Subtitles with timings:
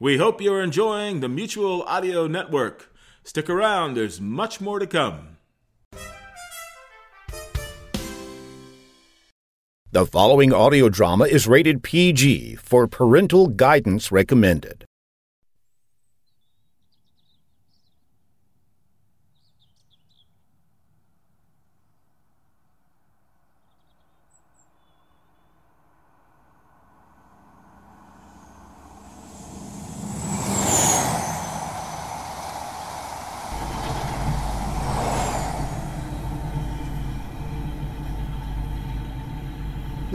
[0.00, 2.94] We hope you're enjoying the Mutual Audio Network.
[3.24, 5.38] Stick around, there's much more to come.
[9.90, 14.84] The following audio drama is rated PG for parental guidance recommended.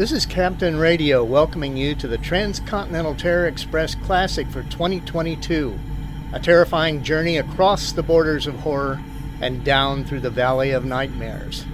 [0.04, 5.80] This is Captain Radio welcoming you to the Transcontinental Terror Express Classic for 2022.
[6.34, 9.02] A terrifying journey across the borders of horror
[9.40, 11.66] and down through the Valley of Nightmares.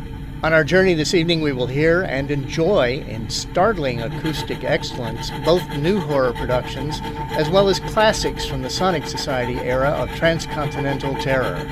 [0.44, 5.68] On our journey this evening, we will hear and enjoy, in startling acoustic excellence, both
[5.78, 7.00] new horror productions
[7.32, 11.66] as well as classics from the Sonic Society era of transcontinental terror.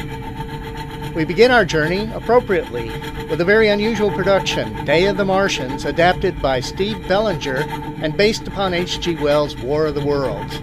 [1.17, 2.91] We begin our journey appropriately
[3.27, 7.65] with a very unusual production, Day of the Martians, adapted by Steve Bellinger
[8.03, 9.15] and based upon H.G.
[9.15, 10.57] Wells' War of the Worlds.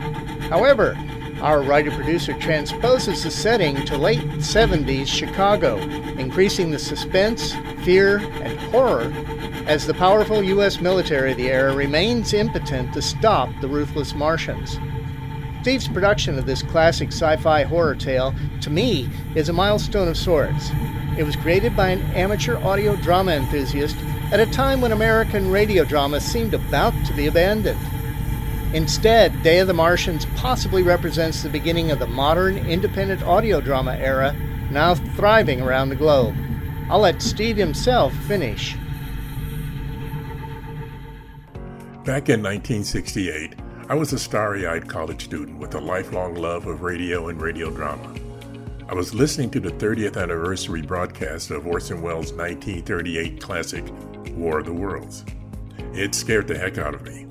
[0.48, 0.96] However,
[1.40, 5.76] our writer producer transposes the setting to late 70s Chicago,
[6.18, 9.12] increasing the suspense, fear, and horror
[9.66, 10.80] as the powerful U.S.
[10.80, 14.78] military of the era remains impotent to stop the ruthless Martians.
[15.64, 20.14] Steve's production of this classic sci fi horror tale, to me, is a milestone of
[20.14, 20.68] sorts.
[21.16, 23.96] It was created by an amateur audio drama enthusiast
[24.30, 27.80] at a time when American radio drama seemed about to be abandoned.
[28.74, 33.96] Instead, Day of the Martians possibly represents the beginning of the modern independent audio drama
[33.96, 34.36] era,
[34.70, 36.36] now thriving around the globe.
[36.90, 38.74] I'll let Steve himself finish.
[42.04, 46.80] Back in 1968, I was a starry eyed college student with a lifelong love of
[46.80, 48.14] radio and radio drama.
[48.88, 53.84] I was listening to the 30th anniversary broadcast of Orson Welles' 1938 classic,
[54.30, 55.26] War of the Worlds.
[55.92, 57.24] It scared the heck out of me.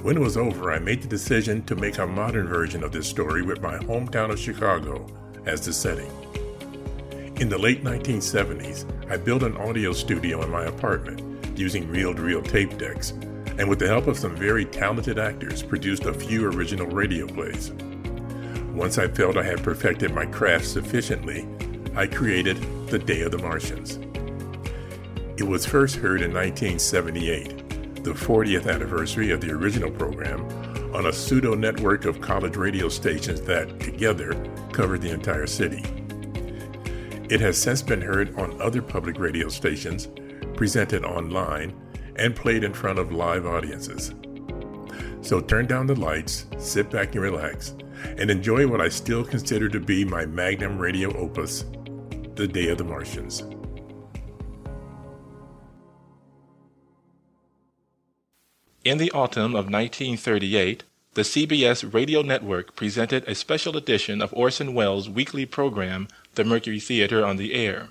[0.00, 3.06] When it was over, I made the decision to make a modern version of this
[3.06, 5.06] story with my hometown of Chicago
[5.44, 6.10] as the setting.
[7.36, 12.22] In the late 1970s, I built an audio studio in my apartment using reel to
[12.22, 13.12] reel tape decks
[13.58, 17.72] and with the help of some very talented actors, produced a few original radio plays.
[18.74, 21.48] Once I felt I had perfected my craft sufficiently,
[21.94, 22.58] I created
[22.88, 23.98] The Day of the Martians.
[25.38, 30.44] It was first heard in 1978, the 40th anniversary of the original program,
[30.94, 34.34] on a pseudo network of college radio stations that, together,
[34.72, 35.82] covered the entire city.
[37.28, 40.08] It has since been heard on other public radio stations,
[40.54, 41.74] presented online,
[42.16, 44.14] and played in front of live audiences.
[45.20, 47.74] So turn down the lights, sit back and relax,
[48.18, 51.64] and enjoy what I still consider to be my magnum radio opus,
[52.34, 53.42] The Day of the Martians.
[58.84, 60.84] In the autumn of 1938,
[61.14, 66.78] the CBS radio network presented a special edition of Orson Welles' weekly program, The Mercury
[66.78, 67.88] Theater on the Air.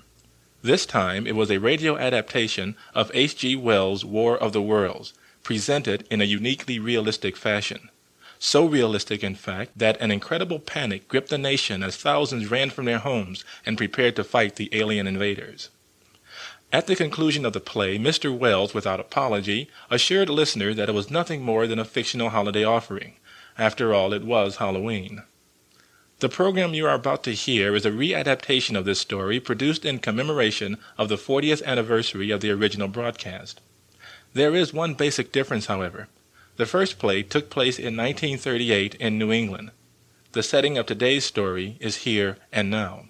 [0.66, 3.54] This time it was a radio adaptation of H.G.
[3.54, 5.12] Wells' War of the Worlds,
[5.44, 7.88] presented in a uniquely realistic fashion.
[8.40, 12.86] So realistic, in fact, that an incredible panic gripped the nation as thousands ran from
[12.86, 15.68] their homes and prepared to fight the alien invaders.
[16.72, 18.36] At the conclusion of the play, Mr.
[18.36, 23.18] Wells, without apology, assured listeners that it was nothing more than a fictional holiday offering.
[23.56, 25.22] After all, it was Halloween.
[26.20, 29.98] The program you are about to hear is a readaptation of this story produced in
[29.98, 33.60] commemoration of the 40th anniversary of the original broadcast.
[34.32, 36.08] There is one basic difference, however.
[36.56, 39.72] The first play took place in 1938 in New England.
[40.32, 43.08] The setting of today's story is here and now.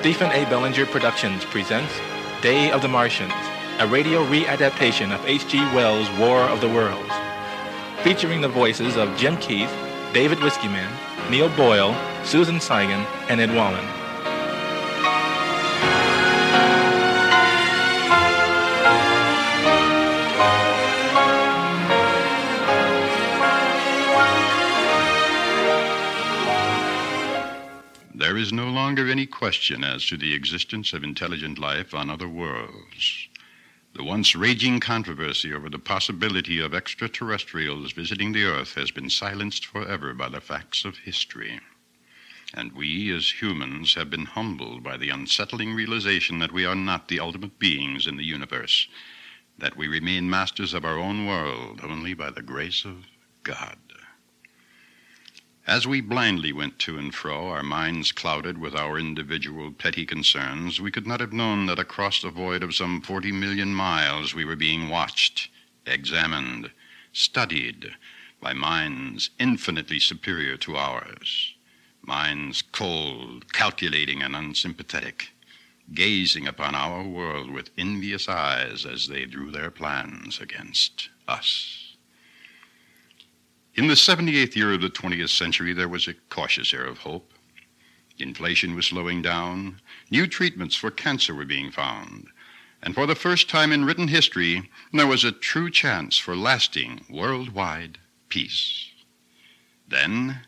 [0.00, 0.48] Stephen A.
[0.48, 1.92] Bellinger Productions presents
[2.40, 3.34] Day of the Martians,
[3.80, 5.58] a radio readaptation of H.G.
[5.74, 7.12] Wells' War of the Worlds,
[8.02, 9.70] featuring the voices of Jim Keith,
[10.14, 10.90] David Whiskeyman,
[11.28, 11.94] Neil Boyle,
[12.24, 13.99] Susan Seigan, and Ed Wallen.
[28.30, 32.28] There is no longer any question as to the existence of intelligent life on other
[32.28, 33.26] worlds.
[33.96, 39.66] The once raging controversy over the possibility of extraterrestrials visiting the Earth has been silenced
[39.66, 41.58] forever by the facts of history.
[42.54, 47.08] And we, as humans, have been humbled by the unsettling realization that we are not
[47.08, 48.86] the ultimate beings in the universe,
[49.58, 53.06] that we remain masters of our own world only by the grace of
[53.42, 53.89] God.
[55.70, 60.80] As we blindly went to and fro, our minds clouded with our individual petty concerns,
[60.80, 64.44] we could not have known that across the void of some 40 million miles we
[64.44, 65.48] were being watched,
[65.86, 66.72] examined,
[67.12, 67.92] studied
[68.40, 71.54] by minds infinitely superior to ours.
[72.02, 75.30] Minds cold, calculating, and unsympathetic,
[75.94, 81.79] gazing upon our world with envious eyes as they drew their plans against us.
[83.80, 87.32] In the 78th year of the 20th century, there was a cautious air of hope.
[88.18, 89.80] Inflation was slowing down,
[90.10, 92.26] new treatments for cancer were being found,
[92.82, 97.06] and for the first time in written history, there was a true chance for lasting
[97.08, 97.96] worldwide
[98.28, 98.90] peace.
[99.88, 100.42] Then,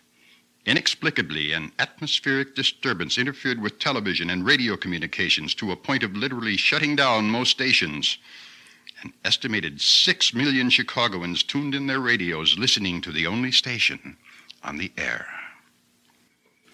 [0.67, 6.58] inexplicably, an atmospheric disturbance interfered with television and radio communications to a point of literally
[6.58, 8.19] shutting down most stations.
[9.02, 14.16] An estimated six million Chicagoans tuned in their radios listening to the only station
[14.62, 15.26] on the air.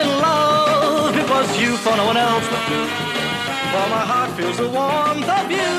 [0.01, 2.47] In love, it was you for no one else.
[2.47, 5.71] For my heart feels the warmth of you.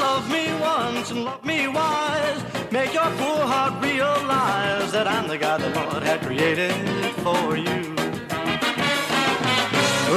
[0.00, 2.42] Love me once and love me wise.
[2.70, 6.72] Make your poor heart realize that I'm the guy the Lord had created
[7.24, 7.95] for you.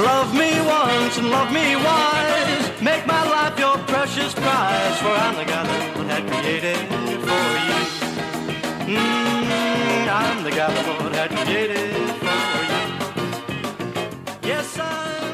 [0.02, 2.80] Love me once and love me wise.
[2.80, 6.78] Make my life your precious prize, for I'm the guy that Lord had created
[7.26, 8.96] for you.
[8.96, 12.79] Mm, I'm the guy the Lord had created for you.
[14.50, 14.74] Yes,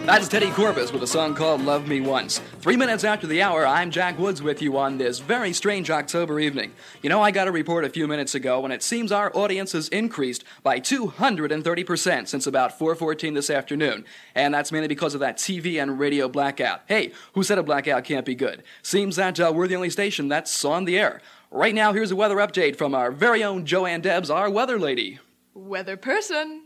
[0.04, 2.38] That's Teddy Corbis with a song called Love Me Once.
[2.60, 6.38] Three minutes after the hour, I'm Jack Woods with you on this very strange October
[6.38, 6.72] evening.
[7.00, 9.72] You know, I got a report a few minutes ago, and it seems our audience
[9.72, 14.04] has increased by 230% since about 4.14 this afternoon.
[14.34, 16.82] And that's mainly because of that TV and radio blackout.
[16.84, 18.64] Hey, who said a blackout can't be good?
[18.82, 21.22] Seems that uh, we're the only station that's on the air.
[21.50, 25.20] Right now, here's a weather update from our very own Joanne Debs, our weather lady.
[25.54, 26.65] Weather person.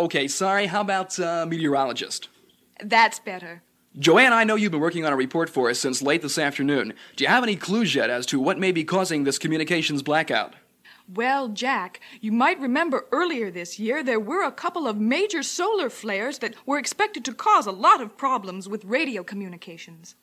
[0.00, 2.30] Okay, sorry, how about uh, meteorologist?
[2.82, 3.62] That's better.
[3.98, 6.94] Joanne, I know you've been working on a report for us since late this afternoon.
[7.16, 10.54] Do you have any clues yet as to what may be causing this communications blackout?
[11.06, 15.90] Well, Jack, you might remember earlier this year there were a couple of major solar
[15.90, 20.14] flares that were expected to cause a lot of problems with radio communications.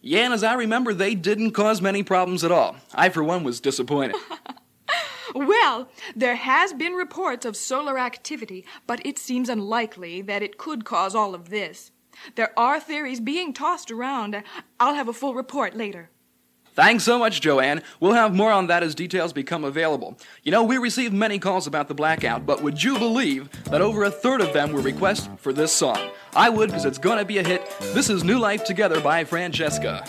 [0.00, 2.76] Yeah, and as I remember, they didn't cause many problems at all.
[2.94, 4.14] I, for one, was disappointed.
[5.36, 10.86] Well, there has been reports of solar activity, but it seems unlikely that it could
[10.86, 11.90] cause all of this.
[12.36, 14.42] There are theories being tossed around.
[14.80, 16.08] I'll have a full report later.
[16.72, 17.82] Thanks so much, Joanne.
[18.00, 20.16] We'll have more on that as details become available.
[20.42, 24.04] You know, we received many calls about the blackout, but would you believe that over
[24.04, 26.10] a third of them were requests for this song?
[26.34, 27.62] I would, because it's gonna be a hit.
[27.92, 30.06] This is New Life Together by Francesca.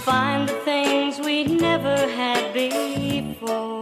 [0.00, 3.79] Find the things we'd never had before.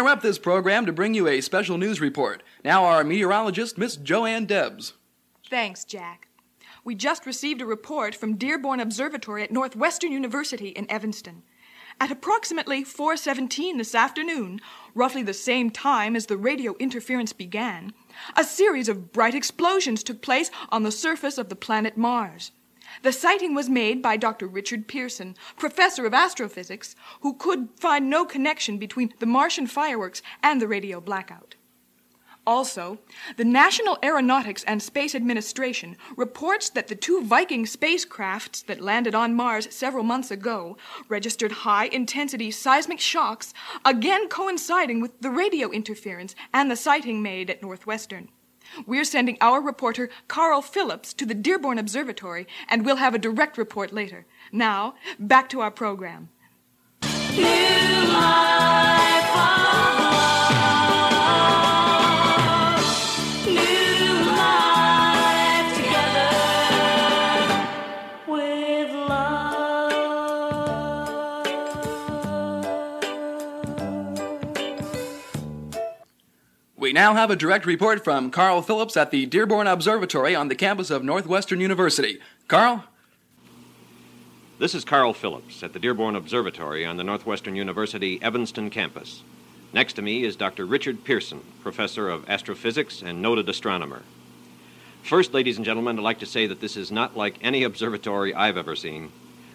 [0.00, 2.42] Interrupt this program to bring you a special news report.
[2.64, 4.94] Now, our meteorologist, Miss Joanne Debs.
[5.50, 6.28] Thanks, Jack.
[6.84, 11.42] We just received a report from Dearborn Observatory at Northwestern University in Evanston.
[12.00, 14.62] At approximately 4:17 this afternoon,
[14.94, 17.92] roughly the same time as the radio interference began,
[18.34, 22.52] a series of bright explosions took place on the surface of the planet Mars.
[23.02, 24.46] The sighting was made by Dr.
[24.46, 30.60] Richard Pearson, professor of astrophysics, who could find no connection between the Martian fireworks and
[30.60, 31.54] the radio blackout.
[32.46, 32.98] Also,
[33.36, 39.34] the National Aeronautics and Space Administration reports that the two Viking spacecrafts that landed on
[39.34, 40.76] Mars several months ago
[41.08, 43.52] registered high intensity seismic shocks,
[43.84, 48.30] again coinciding with the radio interference and the sighting made at Northwestern.
[48.86, 53.58] We're sending our reporter Carl Phillips to the Dearborn Observatory, and we'll have a direct
[53.58, 54.26] report later.
[54.52, 56.30] Now, back to our program.
[77.00, 80.90] Now have a direct report from Carl Phillips at the Dearborn Observatory on the campus
[80.90, 82.18] of Northwestern University.
[82.46, 82.84] Carl?
[84.58, 89.22] This is Carl Phillips at the Dearborn Observatory on the Northwestern University Evanston campus.
[89.72, 90.66] Next to me is Dr.
[90.66, 94.02] Richard Pearson, professor of astrophysics and noted astronomer.
[95.02, 98.34] First, ladies and gentlemen, I'd like to say that this is not like any observatory
[98.34, 99.10] I've ever seen.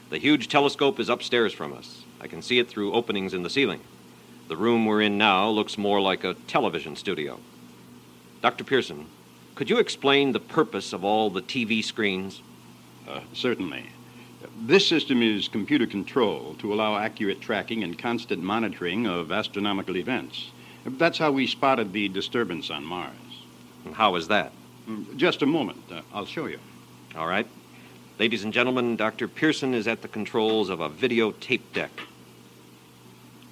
[0.10, 2.06] The huge telescope is upstairs from us.
[2.20, 3.82] I can see it through openings in the ceiling.
[4.48, 7.40] The room we're in now looks more like a television studio.
[8.42, 8.64] Dr.
[8.64, 9.08] Pearson,
[9.56, 12.42] could you explain the purpose of all the TV screens?
[13.08, 13.88] Uh, certainly.
[14.62, 20.52] This system is computer controlled to allow accurate tracking and constant monitoring of astronomical events.
[20.86, 23.16] That's how we spotted the disturbance on Mars.
[23.94, 24.52] How is that?
[25.16, 25.82] Just a moment.
[25.92, 26.60] Uh, I'll show you.
[27.16, 27.48] All right.
[28.20, 29.28] Ladies and gentlemen, Dr.
[29.28, 31.92] Pearson is at the controls of a video tape deck.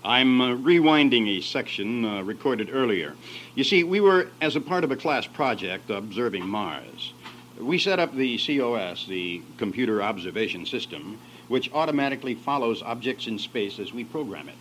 [0.05, 3.15] I'm uh, rewinding a section uh, recorded earlier.
[3.55, 7.13] You see, we were, as a part of a class project, observing Mars.
[7.57, 13.79] We set up the COS, the Computer Observation System, which automatically follows objects in space
[13.79, 14.55] as we program it.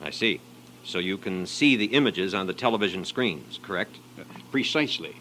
[0.00, 0.40] I see.
[0.84, 3.98] So you can see the images on the television screens, correct?
[4.18, 5.14] Uh, precisely.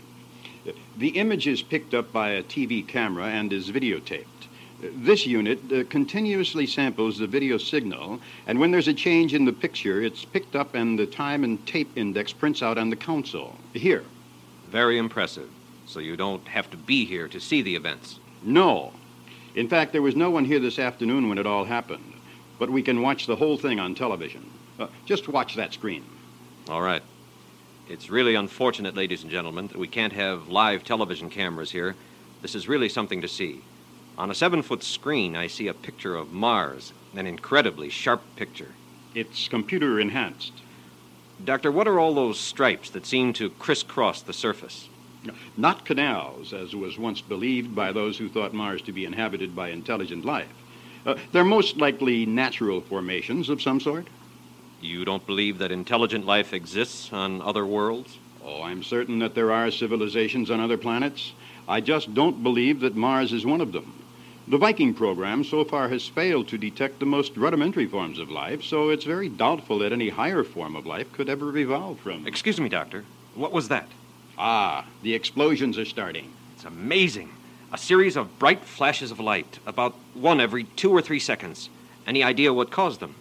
[0.97, 4.25] The image is picked up by a TV camera and is videotaped.
[4.81, 9.53] This unit uh, continuously samples the video signal, and when there's a change in the
[9.53, 13.55] picture, it's picked up and the time and tape index prints out on the console.
[13.73, 14.03] Here.
[14.71, 15.49] Very impressive.
[15.85, 18.19] So you don't have to be here to see the events?
[18.41, 18.93] No.
[19.53, 22.13] In fact, there was no one here this afternoon when it all happened.
[22.57, 24.49] But we can watch the whole thing on television.
[24.79, 26.03] Uh, just watch that screen.
[26.69, 27.03] All right.
[27.87, 31.95] It's really unfortunate, ladies and gentlemen, that we can't have live television cameras here.
[32.41, 33.61] This is really something to see.
[34.17, 38.69] On a seven foot screen, I see a picture of Mars, an incredibly sharp picture.
[39.15, 40.53] It's computer enhanced.
[41.43, 44.89] Doctor, what are all those stripes that seem to crisscross the surface?
[45.57, 49.69] Not canals, as was once believed by those who thought Mars to be inhabited by
[49.69, 50.51] intelligent life.
[51.05, 54.07] Uh, they're most likely natural formations of some sort.
[54.81, 58.17] You don't believe that intelligent life exists on other worlds?
[58.43, 61.33] Oh, I'm certain that there are civilizations on other planets.
[61.67, 63.93] I just don't believe that Mars is one of them.
[64.47, 68.63] The Viking program so far has failed to detect the most rudimentary forms of life,
[68.63, 72.25] so it's very doubtful that any higher form of life could ever evolve from.
[72.25, 73.05] Excuse me, Doctor.
[73.35, 73.87] What was that?
[74.39, 76.33] Ah, the explosions are starting.
[76.55, 77.29] It's amazing.
[77.71, 81.69] A series of bright flashes of light, about one every two or three seconds.
[82.07, 83.15] Any idea what caused them?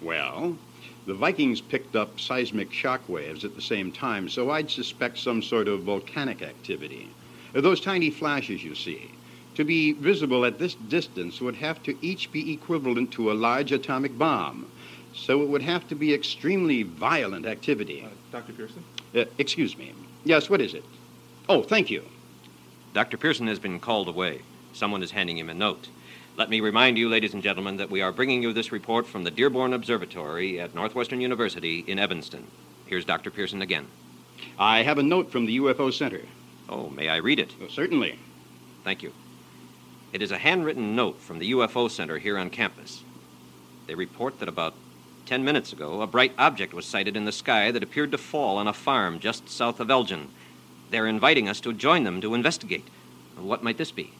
[0.00, 0.56] Well,
[1.04, 5.42] the Vikings picked up seismic shock waves at the same time, so I'd suspect some
[5.42, 7.10] sort of volcanic activity.
[7.52, 9.10] Those tiny flashes you see,
[9.54, 13.72] to be visible at this distance, would have to each be equivalent to a large
[13.72, 14.70] atomic bomb.
[15.14, 18.02] So it would have to be extremely violent activity.
[18.04, 18.52] Uh, Dr.
[18.52, 18.84] Pearson?
[19.14, 19.92] Uh, excuse me.
[20.24, 20.84] Yes, what is it?
[21.48, 22.04] Oh, thank you.
[22.94, 23.16] Dr.
[23.16, 24.42] Pearson has been called away.
[24.72, 25.88] Someone is handing him a note.
[26.36, 29.24] Let me remind you, ladies and gentlemen, that we are bringing you this report from
[29.24, 32.46] the Dearborn Observatory at Northwestern University in Evanston.
[32.86, 33.30] Here's Dr.
[33.30, 33.88] Pearson again.
[34.58, 36.22] I have a note from the UFO Center.
[36.68, 37.52] Oh, may I read it?
[37.60, 38.18] Oh, certainly.
[38.84, 39.12] Thank you.
[40.12, 43.04] It is a handwritten note from the UFO Center here on campus.
[43.86, 44.74] They report that about
[45.26, 48.58] 10 minutes ago, a bright object was sighted in the sky that appeared to fall
[48.58, 50.28] on a farm just south of Elgin.
[50.90, 52.88] They're inviting us to join them to investigate.
[53.36, 54.12] What might this be?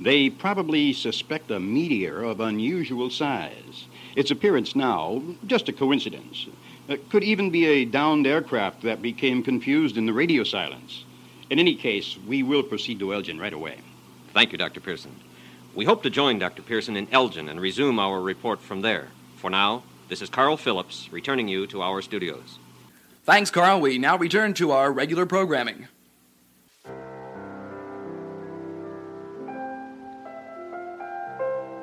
[0.00, 3.86] They probably suspect a meteor of unusual size.
[4.16, 6.46] Its appearance now, just a coincidence.
[6.88, 11.04] It could even be a downed aircraft that became confused in the radio silence.
[11.50, 13.83] In any case, we will proceed to Elgin right away.
[14.34, 14.80] Thank you, Dr.
[14.80, 15.14] Pearson.
[15.76, 16.60] We hope to join Dr.
[16.60, 19.08] Pearson in Elgin and resume our report from there.
[19.36, 22.58] For now, this is Carl Phillips returning you to our studios.
[23.22, 23.80] Thanks, Carl.
[23.80, 25.86] We now return to our regular programming.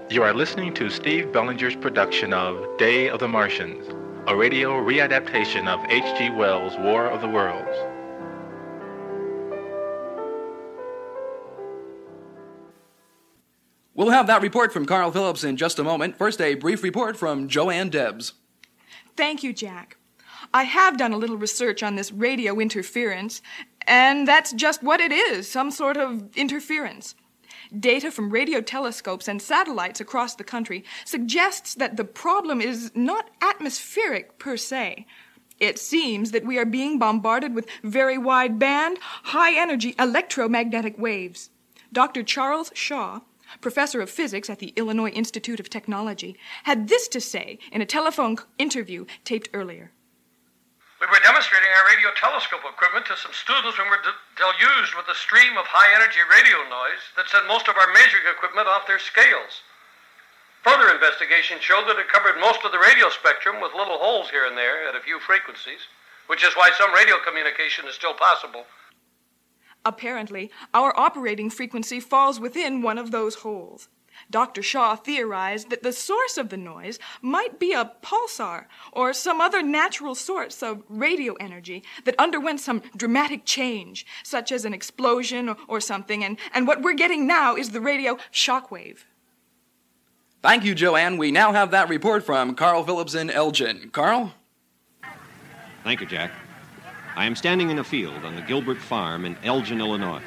[0.09, 3.87] You are listening to Steve Bellinger's production of Day of the Martians,
[4.27, 6.31] a radio readaptation of H.G.
[6.31, 7.90] Wells' War of the Worlds.
[14.01, 16.17] We'll have that report from Carl Phillips in just a moment.
[16.17, 18.33] First, a brief report from Joanne Debs.
[19.15, 19.97] Thank you, Jack.
[20.51, 23.43] I have done a little research on this radio interference,
[23.85, 27.13] and that's just what it is some sort of interference.
[27.79, 33.29] Data from radio telescopes and satellites across the country suggests that the problem is not
[33.39, 35.05] atmospheric per se.
[35.59, 41.51] It seems that we are being bombarded with very wide band, high energy electromagnetic waves.
[41.93, 42.23] Dr.
[42.23, 43.19] Charles Shaw,
[43.59, 47.85] professor of physics at the Illinois Institute of Technology, had this to say in a
[47.85, 49.91] telephone interview taped earlier.
[51.01, 54.93] We were demonstrating our radio telescope equipment to some students when we were de- deluged
[54.93, 58.69] with a stream of high energy radio noise that sent most of our measuring equipment
[58.69, 59.65] off their scales.
[60.61, 64.45] Further investigation showed that it covered most of the radio spectrum with little holes here
[64.45, 65.89] and there at a few frequencies,
[66.29, 68.69] which is why some radio communication is still possible.
[69.85, 73.89] Apparently, our operating frequency falls within one of those holes.
[74.29, 74.61] Dr.
[74.61, 79.61] Shaw theorized that the source of the noise might be a pulsar or some other
[79.63, 85.57] natural source of radio energy that underwent some dramatic change, such as an explosion or,
[85.67, 88.99] or something, and, and what we're getting now is the radio shockwave.
[90.41, 91.17] Thank you, Joanne.
[91.17, 93.89] We now have that report from Carl Phillips in Elgin.
[93.91, 94.33] Carl?
[95.83, 96.31] Thank you, Jack.
[97.13, 100.21] I am standing in a field on the Gilbert Farm in Elgin, Illinois.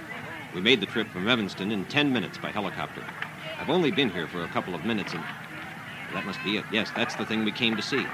[0.55, 3.03] We made the trip from Evanston in 10 minutes by helicopter.
[3.59, 5.25] I've only been here for a couple of minutes, and
[6.13, 6.65] that must be it.
[6.71, 8.05] Yes, that's the thing we came to see.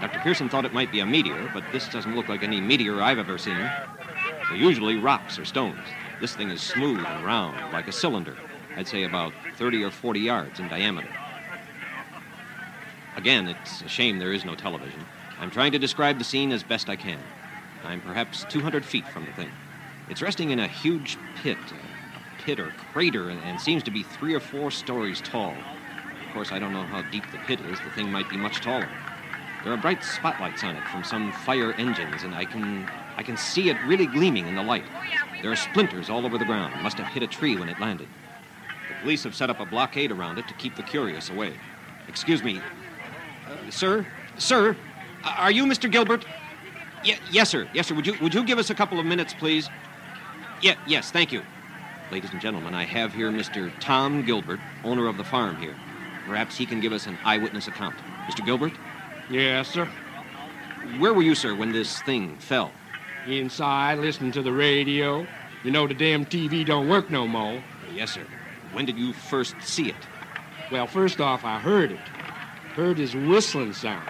[0.00, 0.20] Dr.
[0.20, 3.18] Pearson thought it might be a meteor, but this doesn't look like any meteor I've
[3.18, 3.58] ever seen.
[3.58, 5.84] They're usually rocks or stones.
[6.20, 8.36] This thing is smooth and round, like a cylinder.
[8.76, 11.08] I'd say about 30 or 40 yards in diameter.
[13.16, 15.04] Again, it's a shame there is no television.
[15.40, 17.18] I'm trying to describe the scene as best I can.
[17.84, 19.50] I'm perhaps 200 feet from the thing.
[20.08, 24.34] It's resting in a huge pit, a pit or crater, and, seems to be three
[24.34, 25.54] or four stories tall.
[26.26, 27.78] Of course, I don't know how deep the pit is.
[27.80, 28.88] The thing might be much taller.
[29.64, 33.36] There are bright spotlights on it from some fire engines, and I can I can
[33.36, 34.84] see it really gleaming in the light.
[35.42, 36.82] There are splinters all over the ground.
[36.82, 38.08] Must have hit a tree when it landed.
[38.88, 41.54] The police have set up a blockade around it to keep the curious away.
[42.08, 42.60] Excuse me,
[43.46, 44.06] uh, sir,
[44.38, 44.76] sir,
[45.24, 45.90] are you Mr.
[45.90, 46.24] Gilbert?
[47.04, 47.68] Y- yes, sir.
[47.72, 47.94] Yes, sir.
[47.94, 49.70] Would you would you give us a couple of minutes, please?
[50.60, 51.44] Yeah, yes, thank you.
[52.10, 53.72] Ladies and gentlemen, I have here Mr.
[53.80, 55.76] Tom Gilbert, owner of the farm here.
[56.24, 57.96] Perhaps he can give us an eyewitness account.
[58.30, 58.44] Mr.
[58.44, 58.78] Gilbert?
[59.28, 59.88] Yes, sir.
[60.98, 62.72] Where were you, sir, when this thing fell?
[63.26, 65.26] Inside, listening to the radio.
[65.62, 67.62] You know the damn TV don't work no more.
[67.92, 68.26] Yes, sir.
[68.72, 70.08] When did you first see it?
[70.70, 72.00] Well, first off, I heard it.
[72.74, 74.08] Heard his whistling sound.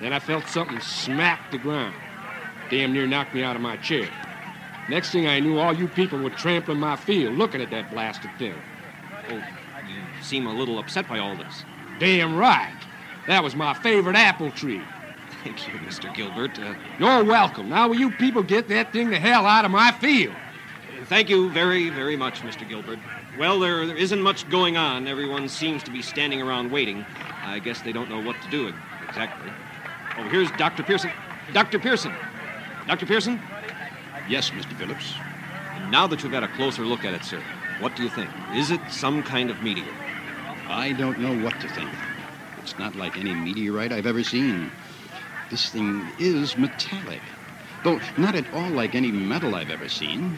[0.00, 1.96] Then I felt something smack the ground.
[2.70, 4.08] Damn near knocked me out of my chair.
[4.88, 8.30] Next thing I knew, all you people were trampling my field, looking at that blasted
[8.38, 8.54] thing.
[9.30, 11.64] Oh, you seem a little upset by all this.
[11.98, 12.76] Damn right.
[13.26, 14.82] That was my favorite apple tree.
[15.42, 16.12] Thank you, Mr.
[16.14, 16.58] Gilbert.
[16.58, 17.68] Uh, You're welcome.
[17.68, 20.34] Now, will you people get that thing the hell out of my field?
[21.06, 22.68] Thank you very, very much, Mr.
[22.68, 22.98] Gilbert.
[23.38, 25.06] Well, there, there isn't much going on.
[25.06, 27.04] Everyone seems to be standing around waiting.
[27.44, 28.72] I guess they don't know what to do
[29.08, 29.50] exactly.
[30.18, 30.82] Oh, here's Dr.
[30.82, 31.10] Pearson.
[31.52, 31.78] Dr.
[31.78, 32.12] Pearson.
[32.86, 33.06] Dr.
[33.06, 33.40] Pearson?
[34.28, 34.76] Yes, Mr.
[34.76, 35.14] Phillips.
[35.74, 37.42] And now that you've had a closer look at it, sir,
[37.80, 38.30] what do you think?
[38.54, 39.92] Is it some kind of meteor?
[40.68, 41.90] I don't know what to think.
[42.62, 44.70] It's not like any meteorite I've ever seen.
[45.50, 47.22] This thing is metallic,
[47.84, 50.36] though not at all like any metal I've ever seen.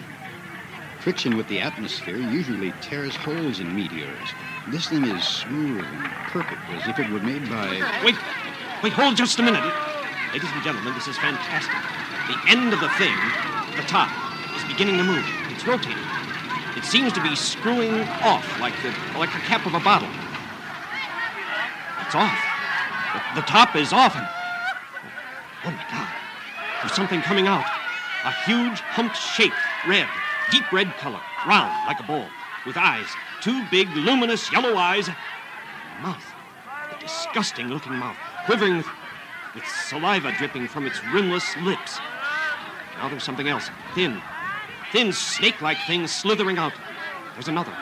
[1.01, 4.29] Friction with the atmosphere usually tears holes in meteors.
[4.69, 7.69] This thing is smooth and perfect, as if it were made by.
[8.05, 8.17] Wait,
[8.83, 9.65] wait, hold just a minute.
[10.33, 11.98] Ladies and gentlemen, this is fantastic.
[12.29, 13.17] The end of the thing,
[13.77, 14.13] the top,
[14.55, 15.25] is beginning to move.
[15.49, 15.97] It's rotating.
[16.77, 20.09] It seems to be screwing off like the, like the cap of a bottle.
[22.05, 22.39] It's off.
[23.15, 24.15] The, the top is off.
[24.15, 24.29] And,
[25.65, 26.09] oh my God.
[26.83, 27.65] There's something coming out.
[28.25, 29.53] A huge humped shape,
[29.87, 30.07] red,
[30.51, 32.29] deep red color, round like a ball,
[32.67, 33.07] with eyes,
[33.41, 35.09] two big, luminous yellow eyes.
[36.03, 36.35] Mouth,
[36.95, 38.87] a disgusting looking mouth, quivering with,
[39.55, 41.99] with saliva dripping from its rimless lips.
[42.99, 44.21] Now there's something else, thin,
[44.93, 46.73] thin snake like thing slithering out.
[47.35, 47.73] There's another,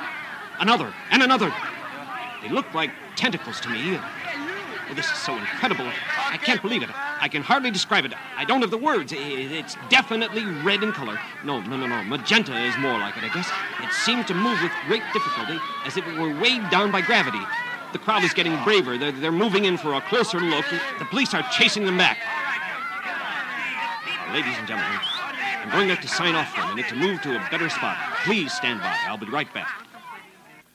[0.60, 1.52] another, and another.
[2.42, 3.98] They look like tentacles to me.
[4.88, 5.86] Oh, this is so incredible.
[5.86, 6.90] I can't believe it.
[6.92, 8.12] I can hardly describe it.
[8.36, 9.12] I don't have the words.
[9.16, 11.18] It's definitely red in color.
[11.44, 12.04] No, no, no, no.
[12.04, 13.50] Magenta is more like it, I guess.
[13.82, 17.40] It seemed to move with great difficulty, as if it were weighed down by gravity.
[17.92, 18.98] The crowd is getting braver.
[18.98, 20.66] They're, they're moving in for a closer look.
[20.98, 22.18] The police are chasing them back.
[24.32, 24.98] Ladies and gentlemen,
[25.62, 27.70] I'm going to have to sign off for a minute to move to a better
[27.70, 27.96] spot.
[28.24, 28.96] Please stand by.
[29.06, 29.86] I'll be right back.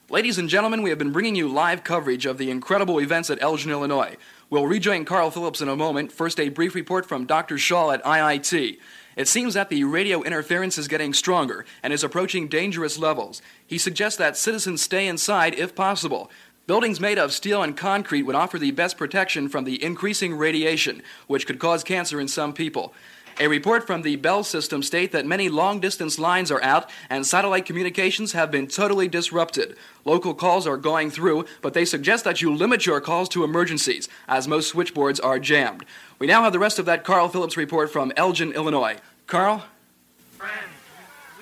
[0.10, 3.42] Ladies and gentlemen, we have been bringing you live coverage of the incredible events at
[3.42, 4.16] Elgin, Illinois.
[4.50, 6.14] We'll rejoin Carl Phillips in a moment.
[6.14, 7.58] First, a brief report from Dr.
[7.58, 8.78] Shaw at IIT.
[9.18, 13.42] It seems that the radio interference is getting stronger and is approaching dangerous levels.
[13.68, 16.32] He suggests that citizens stay inside if possible.
[16.68, 21.02] Buildings made of steel and concrete would offer the best protection from the increasing radiation,
[21.28, 22.94] which could cause cancer in some people.
[23.42, 27.26] A report from the Bell system state that many long distance lines are out and
[27.26, 29.76] satellite communications have been totally disrupted.
[30.06, 34.08] Local calls are going through, but they suggest that you limit your calls to emergencies,
[34.28, 35.84] as most switchboards are jammed.
[36.20, 38.98] We now have the rest of that Carl Phillips report from Elgin, Illinois.
[39.26, 39.66] Carl?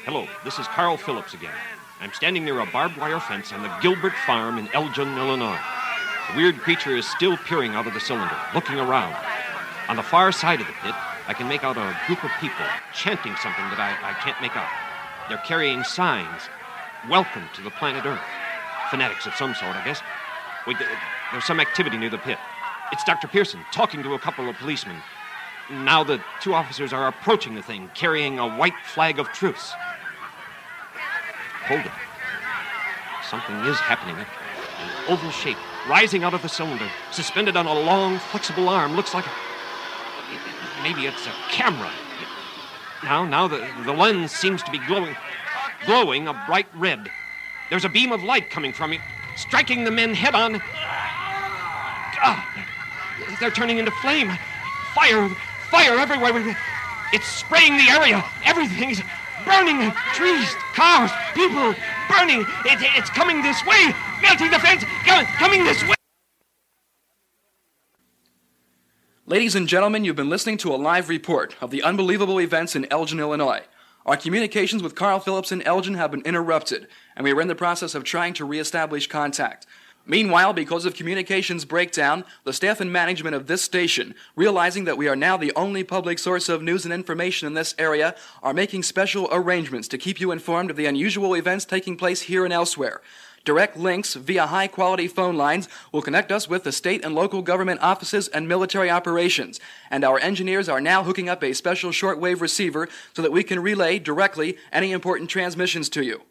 [0.06, 1.52] Hello, this is Carl Phillips again.
[2.00, 5.60] I'm standing near a barbed wire fence on the Gilbert Farm in Elgin, Illinois.
[6.32, 9.14] The weird creature is still peering out of the cylinder, looking around.
[9.90, 10.96] On the far side of the pit,
[11.30, 14.58] I can make out a group of people chanting something that I, I can't make
[14.58, 14.68] out.
[15.30, 16.50] They're carrying signs.
[17.08, 18.20] Welcome to the planet Earth.
[18.90, 20.02] Fanatics of some sort, I guess.
[20.66, 20.78] Wait,
[21.32, 22.40] there's some activity near the pit.
[22.92, 23.28] It's Dr.
[23.28, 24.96] Pearson talking to a couple of policemen.
[25.70, 29.74] Now the two officers are approaching the thing, carrying a white flag of truce.
[31.68, 31.92] Hold it.
[33.30, 34.16] Something is happening.
[34.16, 38.96] An oval shape, rising out of the cylinder, suspended on a long, flexible arm.
[38.96, 39.49] Looks like a.
[40.82, 41.92] Maybe it's a camera.
[43.04, 45.16] Now, now the, the lens seems to be glowing,
[45.86, 47.10] glowing a bright red.
[47.70, 49.02] There's a beam of light coming from it,
[49.36, 50.62] striking the men head on.
[52.22, 52.66] Ah,
[53.40, 54.32] they're turning into flame.
[54.94, 55.30] Fire,
[55.70, 56.58] fire everywhere.
[57.14, 58.24] It's spraying the area.
[58.44, 59.02] Everything's
[59.46, 59.92] burning.
[60.14, 61.74] Trees, cars, people,
[62.10, 62.42] burning.
[62.66, 63.94] It, it's coming this way.
[64.22, 64.84] Melting the fence.
[65.38, 65.99] Coming this way.
[69.30, 72.92] Ladies and gentlemen, you've been listening to a live report of the unbelievable events in
[72.92, 73.62] Elgin, Illinois.
[74.04, 77.54] Our communications with Carl Phillips in Elgin have been interrupted, and we are in the
[77.54, 79.68] process of trying to reestablish contact.
[80.04, 85.08] Meanwhile, because of communications breakdown, the staff and management of this station, realizing that we
[85.08, 88.82] are now the only public source of news and information in this area, are making
[88.82, 93.00] special arrangements to keep you informed of the unusual events taking place here and elsewhere.
[93.50, 97.42] Direct links via high quality phone lines will connect us with the state and local
[97.42, 99.60] government offices and military operations.
[99.90, 103.60] And our engineers are now hooking up a special shortwave receiver so that we can
[103.60, 106.22] relay directly any important transmissions to you.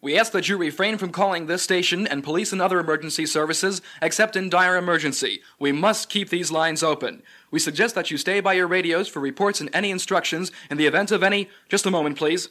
[0.00, 3.82] We ask that you refrain from calling this station and police and other emergency services
[4.00, 5.42] except in dire emergency.
[5.58, 7.22] We must keep these lines open.
[7.50, 10.86] We suggest that you stay by your radios for reports and any instructions in the
[10.86, 11.50] event of any.
[11.68, 12.48] Just a moment, please.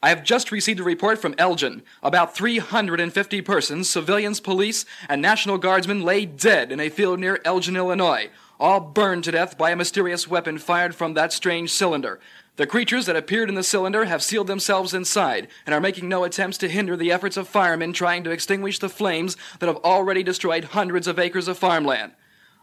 [0.00, 1.82] I have just received a report from Elgin.
[2.04, 7.76] About 350 persons, civilians, police, and National Guardsmen lay dead in a field near Elgin,
[7.76, 8.30] Illinois,
[8.60, 12.20] all burned to death by a mysterious weapon fired from that strange cylinder.
[12.54, 16.22] The creatures that appeared in the cylinder have sealed themselves inside and are making no
[16.22, 20.22] attempts to hinder the efforts of firemen trying to extinguish the flames that have already
[20.22, 22.12] destroyed hundreds of acres of farmland.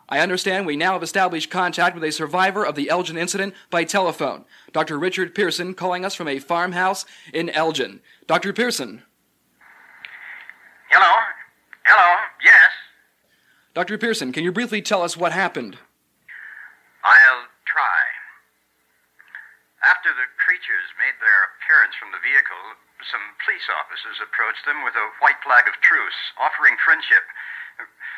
[0.08, 3.84] I understand we now have established contact with a survivor of the Elgin incident by
[3.84, 5.00] telephone, Dr.
[5.00, 8.02] Richard Pearson, calling us from a farmhouse in Elgin.
[8.28, 8.54] Dr.
[8.54, 9.02] Pearson.
[10.91, 11.13] Hello?
[11.86, 12.10] Hello?
[12.44, 12.70] Yes?
[13.74, 13.98] Dr.
[13.98, 15.78] Pearson, can you briefly tell us what happened?
[17.04, 18.00] I'll try.
[19.89, 22.78] After the creatures made their appearance from the vehicle,
[23.10, 27.26] some police officers approached them with a white flag of truce, offering friendship.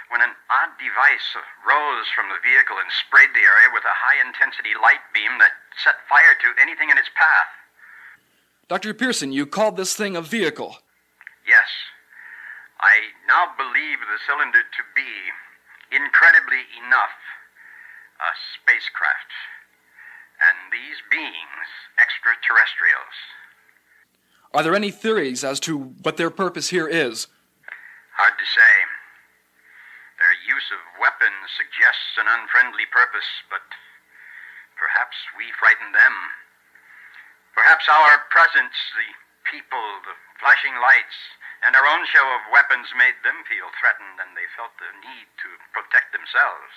[0.10, 1.36] When an odd device
[1.68, 5.52] rose from the vehicle and sprayed the area with a high intensity light beam that
[5.84, 7.52] set fire to anything in its path.
[8.68, 8.94] Dr.
[8.94, 10.80] Pearson, you called this thing a vehicle.
[11.48, 11.68] Yes.
[12.80, 15.12] I now believe the cylinder to be,
[15.92, 17.16] incredibly enough,
[18.20, 19.32] a spacecraft.
[20.40, 21.68] And these beings,
[22.00, 23.18] extraterrestrials.
[24.54, 27.28] Are there any theories as to what their purpose here is?
[28.16, 28.97] Hard to say.
[30.48, 33.68] Use of weapons suggests an unfriendly purpose, but
[34.80, 36.16] perhaps we frighten them.
[37.52, 39.12] Perhaps our presence, the
[39.52, 41.20] people, the flashing lights,
[41.68, 45.28] and our own show of weapons made them feel threatened and they felt the need
[45.44, 46.72] to protect themselves.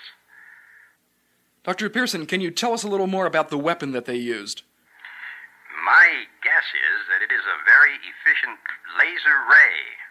[1.63, 1.87] Dr.
[1.87, 4.67] Pearson, can you tell us a little more about the weapon that they used?
[5.85, 8.59] My guess is that it is a very efficient
[8.97, 10.10] laser ray.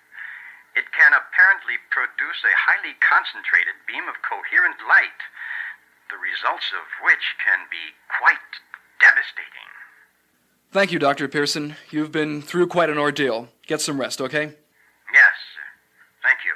[0.76, 5.20] It can apparently produce a highly concentrated beam of coherent light,
[6.11, 8.50] the results of which can be quite
[9.02, 9.68] devastating.
[10.70, 11.26] Thank you, Dr.
[11.26, 11.74] Pearson.
[11.90, 13.48] You've been through quite an ordeal.
[13.66, 14.54] Get some rest, okay?
[15.12, 15.37] Yes,
[16.22, 16.54] thank you.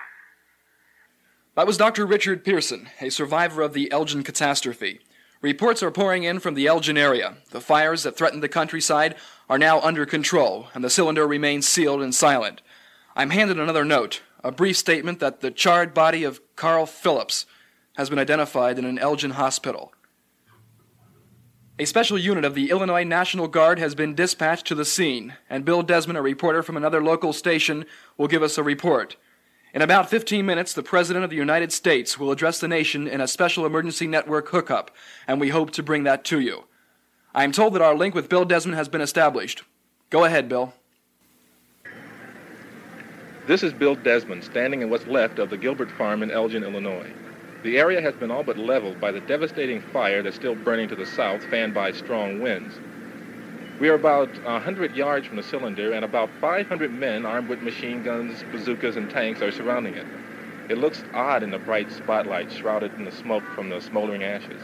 [1.57, 2.07] That was Dr.
[2.07, 5.01] Richard Pearson, a survivor of the Elgin catastrophe.
[5.41, 7.35] Reports are pouring in from the Elgin area.
[7.51, 9.17] The fires that threatened the countryside
[9.51, 12.63] are now under control, and the cylinder remains sealed and silent.
[13.17, 17.47] I'm handed another note, a brief statement that the charred body of Carl Phillips
[17.97, 19.93] has been identified in an Elgin hospital.
[21.79, 25.65] A special unit of the Illinois National Guard has been dispatched to the scene, and
[25.65, 27.85] Bill Desmond, a reporter from another local station,
[28.17, 29.17] will give us a report.
[29.73, 33.21] In about 15 minutes, the President of the United States will address the nation in
[33.21, 34.91] a special emergency network hookup,
[35.27, 36.65] and we hope to bring that to you.
[37.33, 39.63] I am told that our link with Bill Desmond has been established.
[40.11, 40.75] Go ahead, Bill.
[43.47, 47.13] This is Bill Desmond standing in what's left of the Gilbert Farm in Elgin, Illinois.
[47.63, 50.97] The area has been all but leveled by the devastating fire that's still burning to
[50.97, 52.75] the south, fanned by strong winds.
[53.81, 58.03] We are about 100 yards from the cylinder, and about 500 men armed with machine
[58.03, 60.07] guns, bazookas, and tanks are surrounding it.
[60.71, 64.63] It looks odd in the bright spotlight shrouded in the smoke from the smoldering ashes.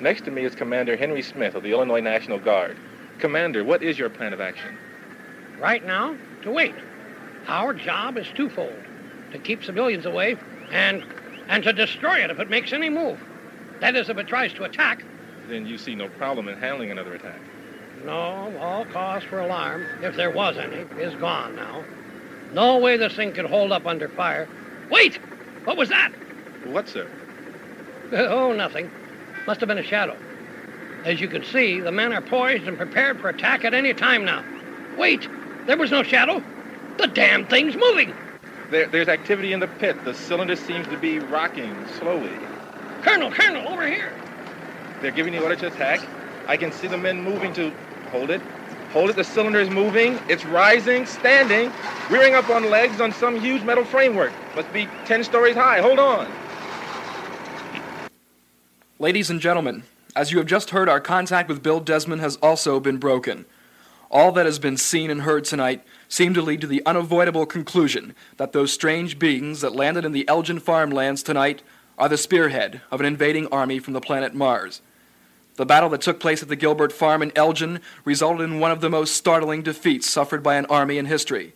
[0.00, 2.76] Next to me is Commander Henry Smith of the Illinois National Guard.
[3.20, 4.76] Commander, what is your plan of action?
[5.60, 6.74] Right now, to wait.
[7.50, 8.72] Our job is twofold
[9.32, 10.36] to keep civilians away
[10.70, 11.04] and,
[11.48, 13.18] and to destroy it if it makes any move.
[13.80, 15.02] That is, if it tries to attack.
[15.48, 17.40] Then you see no problem in handling another attack.
[18.04, 21.82] No, all cause for alarm, if there was any, is gone now.
[22.54, 24.48] No way this thing could hold up under fire.
[24.88, 25.16] Wait!
[25.64, 26.12] What was that?
[26.66, 27.10] What, sir?
[28.12, 28.88] Oh, nothing.
[29.48, 30.16] Must have been a shadow.
[31.04, 34.24] As you can see, the men are poised and prepared for attack at any time
[34.24, 34.44] now.
[34.96, 35.28] Wait!
[35.66, 36.42] There was no shadow.
[37.00, 38.12] The damn thing's moving.
[38.70, 40.04] There, there's activity in the pit.
[40.04, 42.30] The cylinder seems to be rocking slowly.
[43.00, 44.12] Colonel, Colonel, over here.
[45.00, 46.06] They're giving the order to attack.
[46.46, 47.72] I can see the men moving to
[48.10, 48.42] hold it.
[48.92, 49.16] Hold it.
[49.16, 50.18] The cylinder is moving.
[50.28, 51.72] It's rising, standing,
[52.10, 54.32] rearing up on legs on some huge metal framework.
[54.54, 55.80] Must be 10 stories high.
[55.80, 56.30] Hold on.
[58.98, 59.84] Ladies and gentlemen,
[60.14, 63.46] as you have just heard, our contact with Bill Desmond has also been broken.
[64.10, 68.16] All that has been seen and heard tonight seem to lead to the unavoidable conclusion
[68.38, 71.62] that those strange beings that landed in the Elgin farmlands tonight
[71.96, 74.82] are the spearhead of an invading army from the planet Mars.
[75.54, 78.80] The battle that took place at the Gilbert farm in Elgin resulted in one of
[78.80, 81.52] the most startling defeats suffered by an army in history.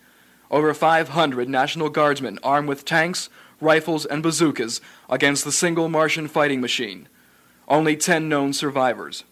[0.49, 6.61] Over 500 National Guardsmen armed with tanks, rifles, and bazookas against the single Martian fighting
[6.61, 7.09] machine.
[7.67, 9.25] Only 10 known survivors.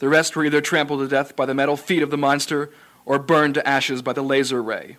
[0.00, 2.70] The rest were either trampled to death by the metal feet of the monster
[3.04, 4.96] or burned to ashes by the laser ray.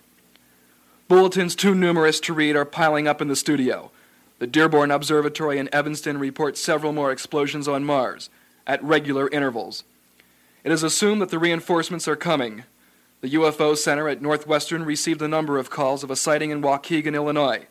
[1.08, 3.90] Bulletins too numerous to read are piling up in the studio.
[4.38, 8.30] The Dearborn Observatory in Evanston reports several more explosions on Mars
[8.66, 9.82] at regular intervals.
[10.64, 12.62] It is assumed that the reinforcements are coming.
[13.22, 17.14] The UFO Center at Northwestern received a number of calls of a sighting in Waukegan,
[17.14, 17.66] Illinois.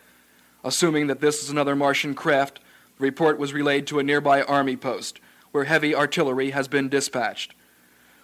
[0.65, 2.59] Assuming that this is another Martian craft,
[2.97, 7.53] the report was relayed to a nearby Army post where heavy artillery has been dispatched.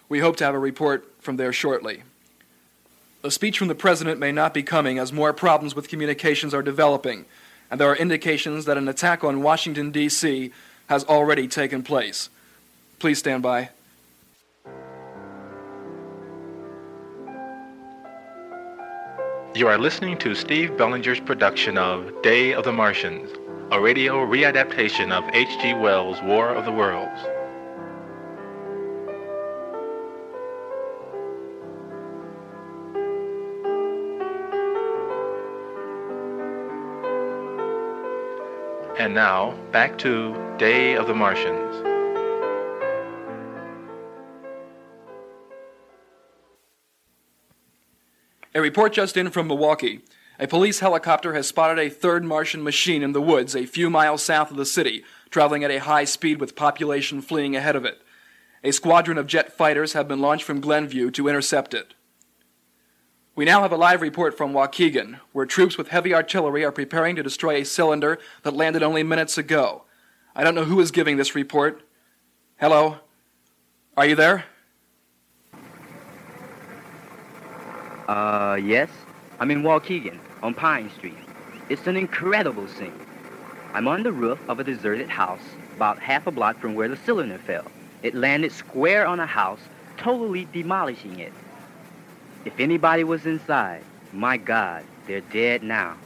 [0.08, 2.02] We hope to have a report from there shortly.
[3.22, 6.62] A speech from the President may not be coming as more problems with communications are
[6.62, 7.24] developing,
[7.70, 10.52] and there are indications that an attack on Washington, D.C.
[10.88, 12.30] has already taken place.
[12.98, 13.70] Please stand by.
[19.54, 23.30] You are listening to Steve Bellinger's production of Day of the Martians,
[23.70, 25.74] a radio readaptation of H.G.
[25.74, 27.20] Wells' War of the Worlds.
[38.98, 41.76] And now, back to Day of the Martians.
[48.54, 50.00] A report just in from Milwaukee.
[50.40, 54.22] A police helicopter has spotted a third Martian machine in the woods a few miles
[54.22, 58.00] south of the city, traveling at a high speed with population fleeing ahead of it.
[58.62, 61.94] A squadron of jet fighters have been launched from Glenview to intercept it.
[63.34, 67.16] We now have a live report from Waukegan, where troops with heavy artillery are preparing
[67.16, 69.84] to destroy a cylinder that landed only minutes ago.
[70.36, 71.82] I don't know who is giving this report.
[72.60, 72.98] Hello?
[73.96, 74.44] Are you there?
[78.08, 78.88] Uh, yes.
[79.40, 81.18] I'm in Waukegan, on Pine Street.
[81.68, 82.98] It's an incredible scene.
[83.74, 85.42] I'm on the roof of a deserted house,
[85.76, 87.64] about half a block from where the cylinder fell.
[88.02, 89.60] It landed square on a house,
[89.96, 91.32] totally demolishing it.
[92.44, 95.96] If anybody was inside, my God, they're dead now.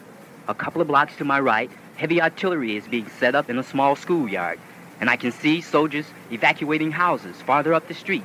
[0.48, 3.62] A couple of blocks to my right, heavy artillery is being set up in a
[3.62, 4.58] small schoolyard,
[5.00, 8.24] and I can see soldiers evacuating houses farther up the street.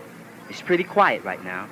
[0.50, 1.68] It's pretty quiet right now.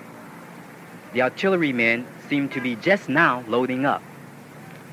[1.13, 4.03] The artillerymen seem to be just now loading up.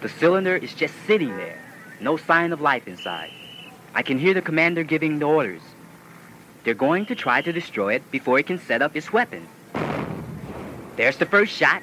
[0.03, 1.63] The cylinder is just sitting there,
[2.01, 3.31] no sign of life inside.
[3.95, 5.63] I can hear the commander giving the orders.
[6.65, 9.47] They're going to try to destroy it before it can set up its weapon.
[10.97, 11.83] There's the first shot.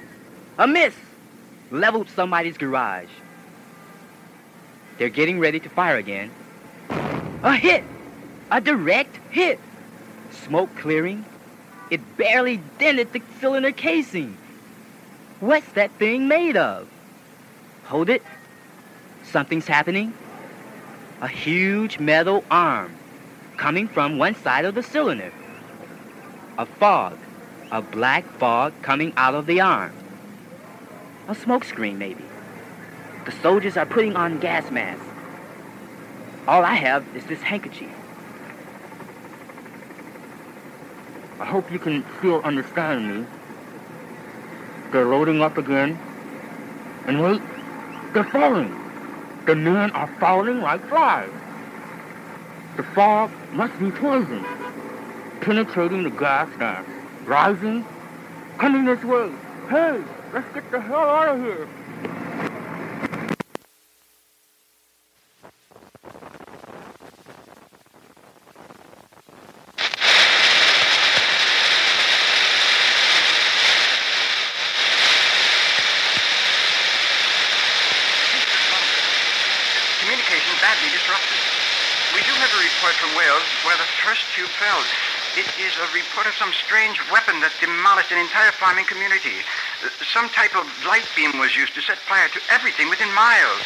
[0.58, 0.94] A miss!
[1.72, 3.08] Leveled somebody's garage.
[4.98, 6.30] They're getting ready to fire again.
[6.90, 7.86] A hit!
[8.52, 9.62] A direct hit!
[10.32, 11.24] Smoke clearing.
[11.90, 14.38] It barely dented the cylinder casing.
[15.40, 16.90] What's that thing made of?
[17.90, 18.22] Hold it.
[19.24, 20.14] Something's happening.
[21.22, 22.96] A huge metal arm
[23.58, 25.34] coming from one side of the cylinder.
[26.60, 27.18] A fog.
[27.72, 29.92] A black fog coming out of the arm.
[31.28, 32.24] A smoke screen, maybe.
[33.26, 35.04] The soldiers are putting on gas masks.
[36.48, 37.90] All I have is this handkerchief.
[41.40, 43.26] I hope you can still understand me.
[44.92, 45.98] They're loading up again.
[47.08, 47.42] And wait,
[48.14, 48.76] they're falling.
[49.46, 51.30] The men are falling like flies.
[52.78, 54.44] The fog must be poison,
[55.42, 56.90] penetrating the gas mask,
[57.26, 57.86] rising,
[58.58, 59.32] coming this way.
[59.70, 60.02] Hey,
[60.34, 61.68] let's get the hell out of here.
[80.00, 81.38] Communication badly disrupted.
[82.16, 84.82] We do have a report from Wales where the first tube fell.
[85.38, 89.44] It is a report of some strange weapon that demolished an entire farming community.
[90.16, 93.60] Some type of light beam was used to set fire to everything within miles.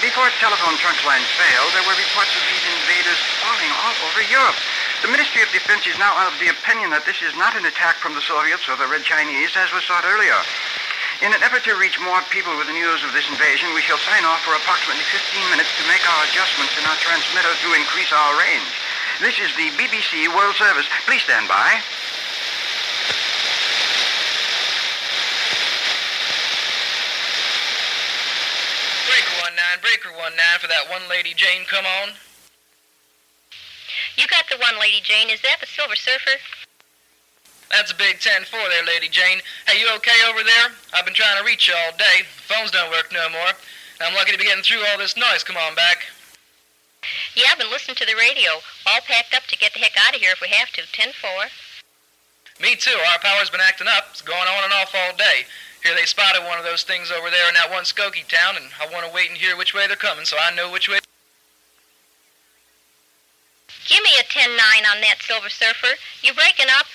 [0.00, 4.56] Before telephone trunk lines failed, there were reports of these invaders falling all over Europe.
[5.04, 8.00] The Ministry of Defense is now of the opinion that this is not an attack
[8.00, 10.36] from the Soviets or the Red Chinese, as was thought earlier.
[11.20, 14.00] In an effort to reach more people with the news of this invasion, we shall
[14.00, 18.12] sign off for approximately 15 minutes to make our adjustments in our transmitter to increase
[18.16, 18.72] our range.
[19.22, 20.84] This is the BBC World Service.
[21.06, 21.78] Please stand by.
[29.06, 31.62] Breaker one nine, breaker one nine for that one lady Jane.
[31.70, 32.18] Come on.
[34.18, 35.30] You got the one, Lady Jane.
[35.30, 36.42] Is that the Silver Surfer?
[37.70, 39.38] That's a big ten four there, Lady Jane.
[39.68, 40.74] Hey, you okay over there?
[40.94, 42.26] I've been trying to reach you all day.
[42.26, 43.54] Phones don't work no more.
[44.00, 45.44] I'm lucky to be getting through all this noise.
[45.44, 46.10] Come on back.
[47.34, 48.62] Yeah, I've been listening to the radio.
[48.86, 50.82] All packed up to get the heck out of here if we have to.
[50.92, 51.48] Ten four.
[52.60, 52.96] Me too.
[53.12, 54.08] Our power's been acting up.
[54.10, 55.46] It's going on and off all day.
[55.82, 58.70] Here they spotted one of those things over there in that one Skokie town, and
[58.78, 61.00] I want to wait and hear which way they're coming so I know which way.
[63.88, 65.98] Give me a ten nine on that Silver Surfer.
[66.22, 66.86] You breaking up?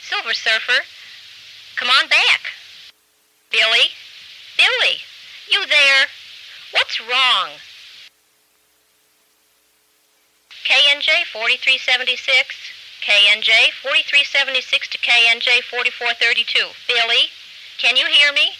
[0.00, 0.86] Silver Surfer,
[1.74, 2.40] come on back.
[3.50, 3.90] Billy,
[4.56, 4.96] Billy,
[5.50, 6.06] you there?
[6.76, 7.48] What's wrong?
[10.68, 12.54] KNJ 4376,
[13.00, 16.68] KNJ 4376 to KNJ 4432.
[16.86, 17.32] Billy,
[17.78, 18.52] can you hear me?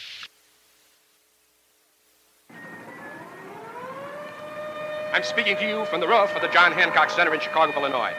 [5.13, 8.15] I'm speaking to you from the roof of the John Hancock Center in Chicago, Illinois.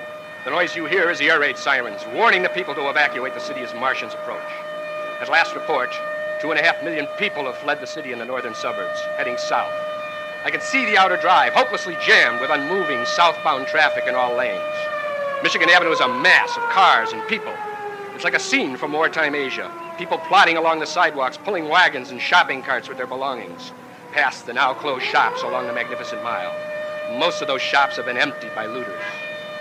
[0.45, 3.39] The noise you hear is the air raid sirens warning the people to evacuate the
[3.39, 4.45] city as Martians approach.
[5.21, 5.89] At last report,
[6.39, 9.37] two and a half million people have fled the city in the northern suburbs, heading
[9.37, 9.73] south.
[10.45, 14.61] I can see the outer drive, hopelessly jammed with unmoving southbound traffic in all lanes.
[15.43, 17.53] Michigan Avenue is a mass of cars and people.
[18.13, 19.71] It's like a scene from wartime Asia.
[19.97, 23.71] People plodding along the sidewalks, pulling wagons and shopping carts with their belongings,
[24.13, 26.53] past the now closed shops along the Magnificent Mile.
[27.19, 29.03] Most of those shops have been emptied by looters.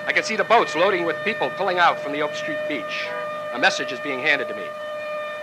[0.06, 3.06] I can see the boats loading with people pulling out from the Oak Street beach.
[3.52, 4.66] A message is being handed to me.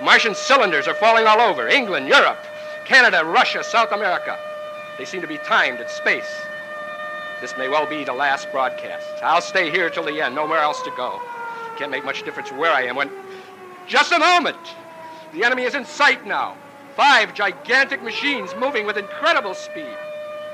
[0.01, 2.39] Martian cylinders are falling all over England, Europe,
[2.85, 4.37] Canada, Russia, South America.
[4.97, 6.41] They seem to be timed at space.
[7.41, 9.07] This may well be the last broadcast.
[9.21, 11.21] I'll stay here till the end, nowhere else to go.
[11.77, 13.11] Can't make much difference where I am when.
[13.87, 14.57] Just a moment!
[15.33, 16.55] The enemy is in sight now.
[16.95, 19.97] Five gigantic machines moving with incredible speed.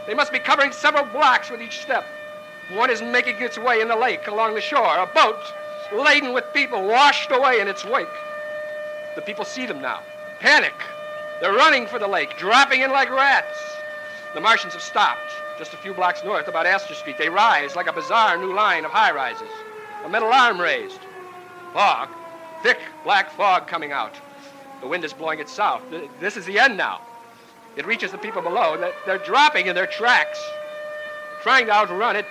[0.08, 2.06] They must be covering several blocks with each step.
[2.74, 5.40] One is making its way in the lake along the shore, a boat
[5.94, 8.08] laden with people washed away in its wake.
[9.20, 10.00] The people see them now.
[10.40, 10.74] Panic.
[11.42, 13.60] They're running for the lake, dropping in like rats.
[14.34, 17.18] The Martians have stopped, just a few blocks north, about Astor Street.
[17.18, 19.50] They rise like a bizarre new line of high rises.
[20.06, 21.02] A metal arm raised.
[21.74, 22.08] Fog.
[22.64, 24.14] Thick black fog coming out.
[24.80, 25.82] The wind is blowing it south.
[26.22, 27.02] This is the end now.
[27.76, 28.78] It reaches the people below.
[29.06, 30.42] They're, dropping in their tracks,
[31.44, 32.26] trying to outrun it,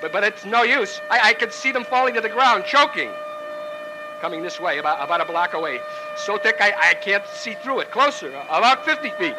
[0.00, 1.00] but, but it's no use.
[1.08, 3.10] I, I can see them falling to the ground, choking.
[4.22, 5.80] Coming this way, about, about a block away.
[6.16, 7.90] So thick I, I can't see through it.
[7.90, 9.34] Closer, about 50 feet.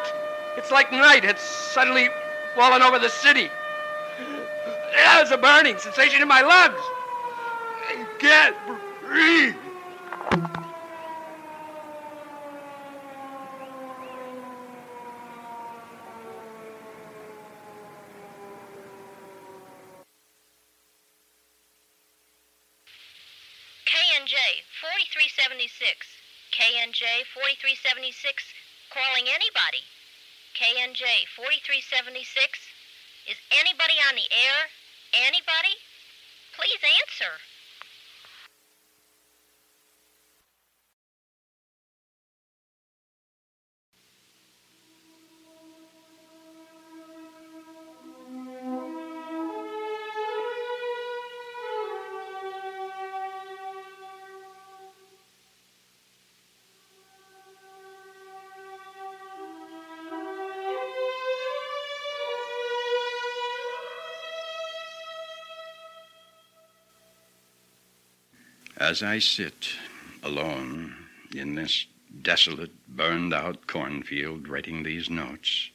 [0.58, 1.24] It's like night.
[1.24, 2.10] It's suddenly
[2.54, 3.48] fallen over the city.
[4.92, 6.84] There's a burning sensation in my lungs.
[7.88, 8.56] I can't
[9.00, 10.54] breathe.
[24.24, 26.08] KNJ 4376.
[26.56, 28.56] KNJ 4376
[28.88, 29.84] calling anybody.
[30.56, 32.24] KNJ 4376.
[33.28, 34.72] Is anybody on the air?
[35.12, 35.76] Anybody?
[36.56, 37.36] Please answer.
[68.94, 69.70] As I sit
[70.22, 70.94] alone
[71.34, 71.86] in this
[72.22, 75.70] desolate, burned out cornfield writing these notes,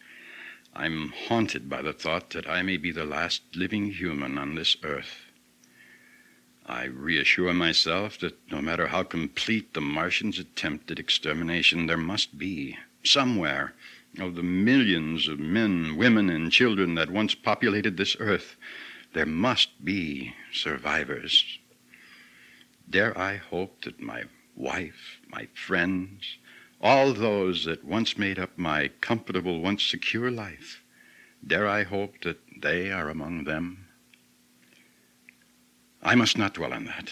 [0.74, 4.78] I'm haunted by the thought that I may be the last living human on this
[4.84, 5.26] earth.
[6.66, 12.38] I reassure myself that no matter how complete the Martians' attempt at extermination, there must
[12.38, 13.74] be, somewhere,
[14.18, 18.56] of the millions of men, women, and children that once populated this earth,
[19.12, 21.60] there must be survivors.
[22.90, 24.24] Dare I hope that my
[24.56, 26.38] wife, my friends,
[26.82, 30.82] all those that once made up my comfortable, once secure life,
[31.46, 33.86] dare I hope that they are among them?
[36.02, 37.12] I must not dwell on that.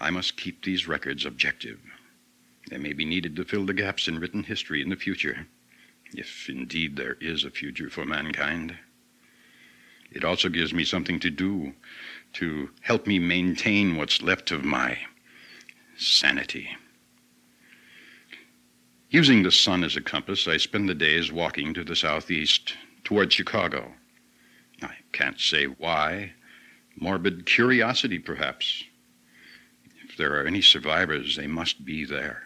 [0.00, 1.80] I must keep these records objective.
[2.70, 5.46] They may be needed to fill the gaps in written history in the future,
[6.14, 8.78] if indeed there is a future for mankind.
[10.10, 11.74] It also gives me something to do
[12.34, 14.98] to help me maintain what's left of my
[15.96, 16.68] sanity.
[19.10, 22.74] Using the sun as a compass, I spend the days walking to the southeast,
[23.04, 23.92] toward Chicago.
[24.82, 26.32] I can't say why.
[26.96, 28.82] Morbid curiosity, perhaps.
[30.08, 32.42] If there are any survivors, they must be there.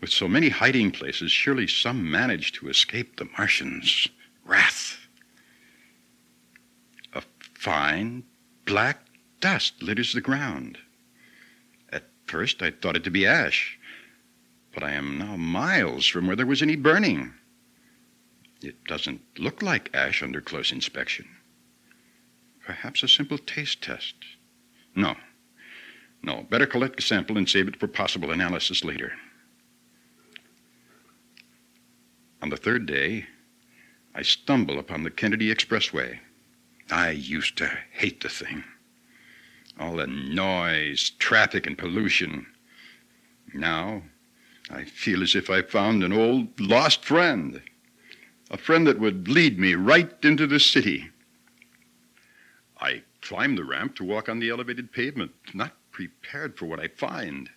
[0.00, 4.08] With so many hiding places, surely some managed to escape the Martians'
[4.44, 4.98] wrath.
[7.14, 7.22] A
[7.54, 8.24] fine
[8.66, 8.98] black
[9.40, 10.78] dust litters the ground.
[11.90, 13.78] At first, I thought it to be ash,
[14.74, 17.32] but I am now miles from where there was any burning.
[18.60, 21.26] It doesn't look like ash under close inspection.
[22.64, 24.16] Perhaps a simple taste test.
[24.94, 25.14] No.
[26.22, 26.46] No.
[26.50, 29.12] Better collect a sample and save it for possible analysis later.
[32.42, 33.26] On the third day,
[34.14, 36.18] I stumble upon the Kennedy Expressway.
[36.90, 38.64] I used to hate the thing.
[39.78, 42.46] All the noise, traffic, and pollution.
[43.52, 44.02] Now,
[44.70, 47.62] I feel as if I found an old lost friend.
[48.50, 51.10] A friend that would lead me right into the city.
[52.80, 56.88] I climb the ramp to walk on the elevated pavement, not prepared for what I
[56.88, 57.50] find.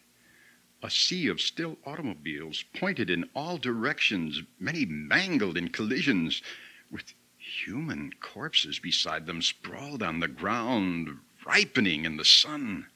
[0.82, 6.42] A sea of still automobiles pointed in all directions, many mangled in collisions,
[6.90, 7.14] with
[7.50, 11.10] human corpses beside them sprawled on the ground,
[11.46, 12.88] ripening in the sun.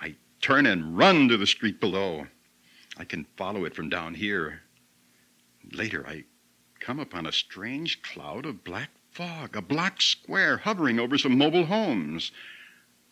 [0.00, 2.26] I turn and run to the street below.
[2.96, 4.62] I can follow it from down here.
[5.72, 6.24] Later, I
[6.80, 11.66] come upon a strange cloud of black fog, a black square hovering over some mobile
[11.66, 12.32] homes.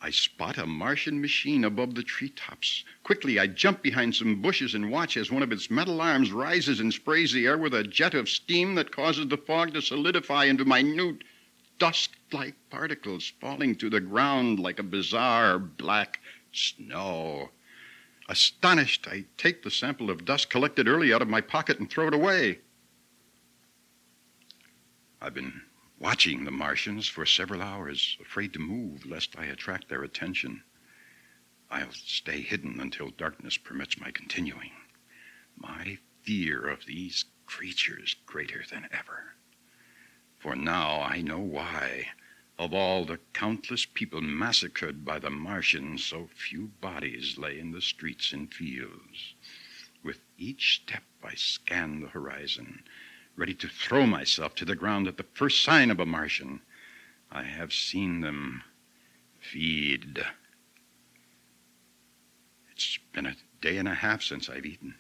[0.03, 2.85] I spot a Martian machine above the treetops.
[3.03, 6.81] Quickly, I jump behind some bushes and watch as one of its metal arms rises
[6.81, 10.47] and sprays the air with a jet of steam that causes the fog to solidify
[10.47, 11.23] into minute,
[11.79, 16.19] dust like particles falling to the ground like a bizarre black
[16.51, 17.51] snow.
[18.27, 22.09] Astonished, I take the sample of dust collected early out of my pocket and throw
[22.09, 22.61] it away.
[25.21, 25.61] I've been
[26.01, 30.63] watching the Martians for several hours, afraid to move lest I attract their attention.
[31.71, 34.73] I'll stay hidden until darkness permits my continuing.
[35.57, 39.35] My fear of these creatures greater than ever.
[40.39, 42.09] For now I know why,
[42.59, 47.83] of all the countless people massacred by the Martians, so few bodies lay in the
[47.83, 49.35] streets and fields.
[50.03, 52.85] With each step I scan the horizon,
[53.41, 56.61] ready to throw myself to the ground at the first sign of a Martian.
[57.33, 58.63] I have seen them
[59.39, 60.23] feed.
[62.71, 64.95] It's been a day and a half since I've eaten.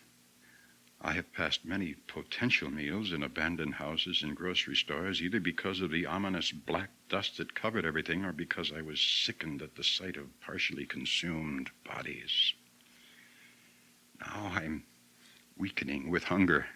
[1.03, 5.91] I have passed many potential meals in abandoned houses and grocery stores, either because of
[5.91, 10.17] the ominous black dust that covered everything or because I was sickened at the sight
[10.17, 12.55] of partially consumed bodies.
[14.19, 14.85] Now I'm
[15.59, 16.67] weakening with hunger.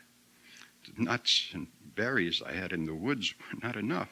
[0.96, 4.10] Nuts and berries I had in the woods were not enough.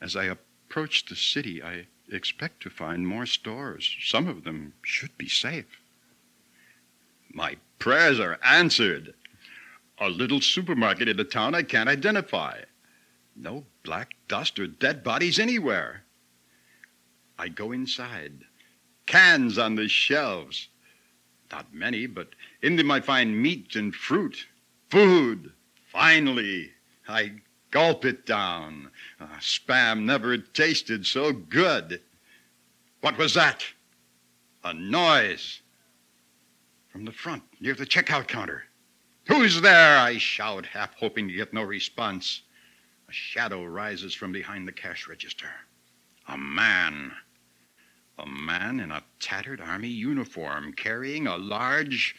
[0.00, 3.96] As I approach the city, I expect to find more stores.
[4.02, 5.80] Some of them should be safe.
[7.32, 9.14] My prayers are answered.
[9.98, 12.62] A little supermarket in a town I can't identify.
[13.36, 16.04] No black dust or dead bodies anywhere.
[17.38, 18.44] I go inside.
[19.06, 20.68] Cans on the shelves.
[21.50, 22.28] Not many, but
[22.62, 24.46] in them I find meat and fruit.
[24.90, 25.52] Food.
[25.92, 26.70] Finally,
[27.08, 27.32] I
[27.70, 28.90] gulp it down.
[29.20, 32.00] Uh, spam never tasted so good.
[33.00, 33.64] What was that?
[34.64, 35.62] A noise.
[36.88, 38.64] From the front, near the checkout counter.
[39.28, 39.96] Who's there?
[39.98, 42.42] I shout, half hoping to get no response.
[43.08, 45.50] A shadow rises from behind the cash register.
[46.26, 47.12] A man.
[48.18, 52.16] A man in a tattered army uniform carrying a large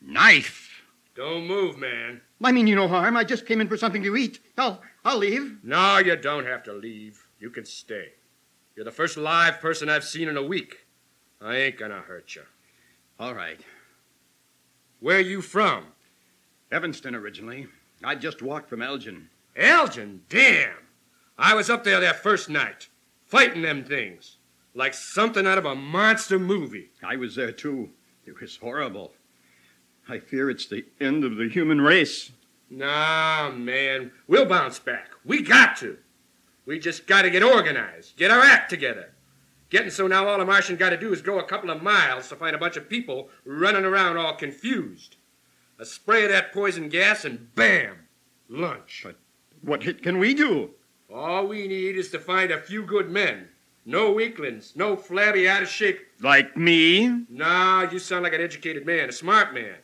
[0.00, 0.73] knife.
[1.14, 2.20] Don't move, man.
[2.42, 3.16] I mean you no harm.
[3.16, 4.40] I just came in for something to eat.
[4.58, 5.58] I'll I'll leave.
[5.62, 7.28] No, you don't have to leave.
[7.38, 8.12] You can stay.
[8.74, 10.86] You're the first live person I've seen in a week.
[11.40, 12.42] I ain't gonna hurt you.
[13.20, 13.60] All right.
[14.98, 15.86] Where you from?
[16.72, 17.68] Evanston originally.
[18.02, 19.28] I just walked from Elgin.
[19.54, 20.22] Elgin?
[20.28, 20.74] Damn!
[21.38, 22.88] I was up there that first night,
[23.24, 24.38] fighting them things.
[24.74, 26.90] Like something out of a monster movie.
[27.02, 27.90] I was there too.
[28.26, 29.12] It was horrible.
[30.08, 32.32] I fear it's the end of the human race.
[32.70, 34.12] Nah, man.
[34.26, 35.10] We'll bounce back.
[35.24, 35.98] We got to.
[36.66, 39.12] We just got to get organized, get our act together.
[39.70, 42.28] Getting so now all a Martian got to do is go a couple of miles
[42.28, 45.16] to find a bunch of people running around all confused.
[45.78, 47.96] A spray of that poison gas and bam,
[48.48, 49.02] lunch.
[49.04, 49.16] But
[49.62, 50.70] what hit can we do?
[51.12, 53.48] All we need is to find a few good men.
[53.84, 56.00] No weaklings, no flabby, out of shape.
[56.20, 57.26] Like me?
[57.28, 59.76] Nah, you sound like an educated man, a smart man.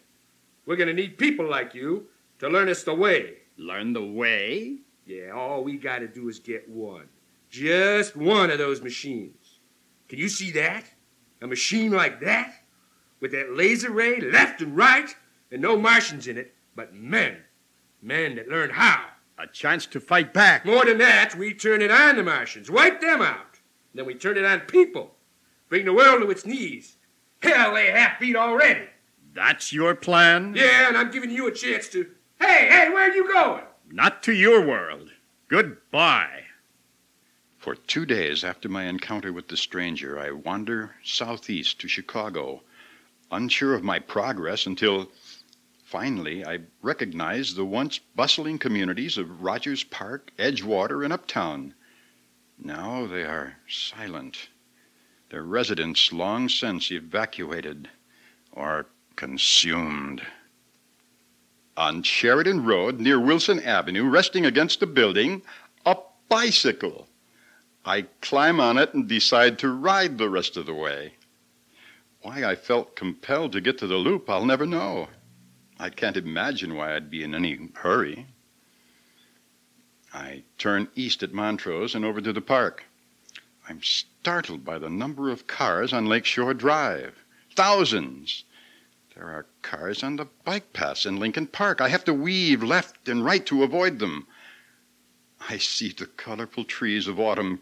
[0.70, 2.06] We're gonna need people like you
[2.38, 3.38] to learn us the way.
[3.56, 4.76] Learn the way?
[5.04, 7.08] Yeah, all we gotta do is get one.
[7.48, 9.58] Just one of those machines.
[10.08, 10.84] Can you see that?
[11.42, 12.54] A machine like that?
[13.18, 15.12] With that laser ray left and right,
[15.50, 17.38] and no Martians in it, but men.
[18.00, 19.06] Men that learn how.
[19.38, 20.64] A chance to fight back.
[20.64, 23.58] More than that, we turn it on the Martians, wipe them out.
[23.92, 25.16] Then we turn it on people.
[25.68, 26.96] Bring the world to its knees.
[27.42, 28.86] Hell, they half beat already.
[29.32, 30.54] That's your plan?
[30.56, 32.10] Yeah, and I'm giving you a chance to.
[32.40, 33.64] Hey, hey, where are you going?
[33.90, 35.10] Not to your world.
[35.48, 36.44] Goodbye.
[37.58, 42.62] For two days after my encounter with the stranger, I wander southeast to Chicago,
[43.30, 45.10] unsure of my progress until
[45.84, 51.74] finally I recognize the once bustling communities of Rogers Park, Edgewater, and Uptown.
[52.58, 54.48] Now they are silent,
[55.28, 57.90] their residents long since evacuated
[58.52, 58.86] or
[59.20, 60.22] consumed.
[61.76, 65.42] On Sheridan Road, near Wilson Avenue, resting against a building,
[65.84, 65.98] a
[66.30, 67.06] bicycle.
[67.84, 71.12] I climb on it and decide to ride the rest of the way.
[72.22, 75.08] Why I felt compelled to get to the loop, I'll never know.
[75.78, 78.26] I can't imagine why I'd be in any hurry.
[80.14, 82.84] I turn east at Montrose and over to the park.
[83.68, 87.22] I'm startled by the number of cars on Lakeshore Drive.
[87.54, 88.44] Thousands.
[89.20, 91.82] There are cars on the bike paths in Lincoln Park.
[91.82, 94.26] I have to weave left and right to avoid them.
[95.46, 97.60] I see the colorful trees of autumn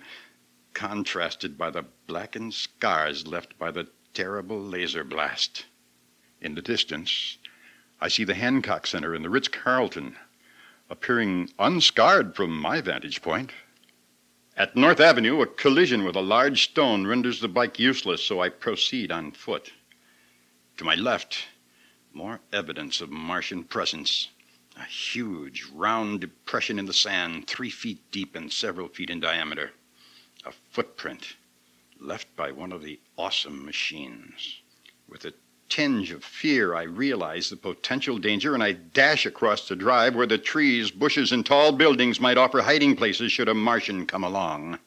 [0.73, 5.67] contrasted by the blackened scars left by the terrible laser blast.
[6.41, 7.39] In the distance,
[8.01, 10.17] I see the Hancock Center and the Ritz Carlton,
[10.89, 13.51] appearing unscarred from my vantage point.
[14.57, 18.49] At North Avenue, a collision with a large stone renders the bike useless, so I
[18.49, 19.73] proceed on foot.
[20.79, 21.47] To my left,
[22.12, 24.29] more evidence of Martian presence.
[24.76, 29.72] A huge, round depression in the sand, three feet deep and several feet in diameter.
[30.47, 31.35] A footprint
[31.99, 34.61] left by one of the awesome machines.
[35.09, 35.35] With a
[35.68, 40.29] tinge of fear, I realize the potential danger and I dash across the drive where
[40.29, 44.79] the trees, bushes, and tall buildings might offer hiding places should a Martian come along.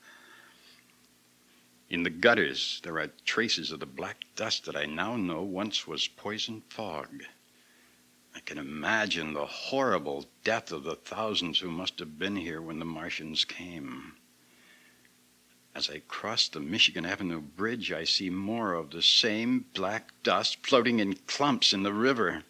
[1.92, 5.86] In the gutters, there are traces of the black dust that I now know once
[5.86, 7.26] was poison fog.
[8.34, 12.80] I can imagine the horrible death of the thousands who must have been here when
[12.80, 14.14] the Martians came.
[15.76, 20.66] As I cross the Michigan Avenue Bridge, I see more of the same black dust
[20.66, 22.46] floating in clumps in the river.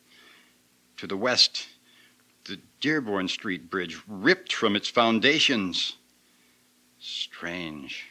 [0.97, 1.67] To the west,
[2.43, 5.93] the Dearborn Street Bridge ripped from its foundations.
[6.99, 8.10] Strange.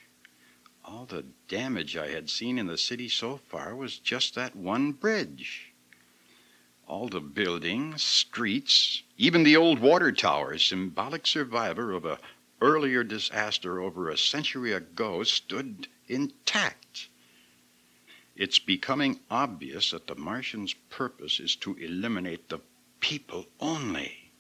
[0.93, 4.91] All the damage I had seen in the city so far was just that one
[4.91, 5.73] bridge.
[6.85, 12.19] All the buildings, streets, even the old water tower, symbolic survivor of a
[12.61, 17.09] earlier disaster over a century ago, stood intact.
[18.35, 22.63] It's becoming obvious that the Martians' purpose is to eliminate the
[22.99, 24.33] people only.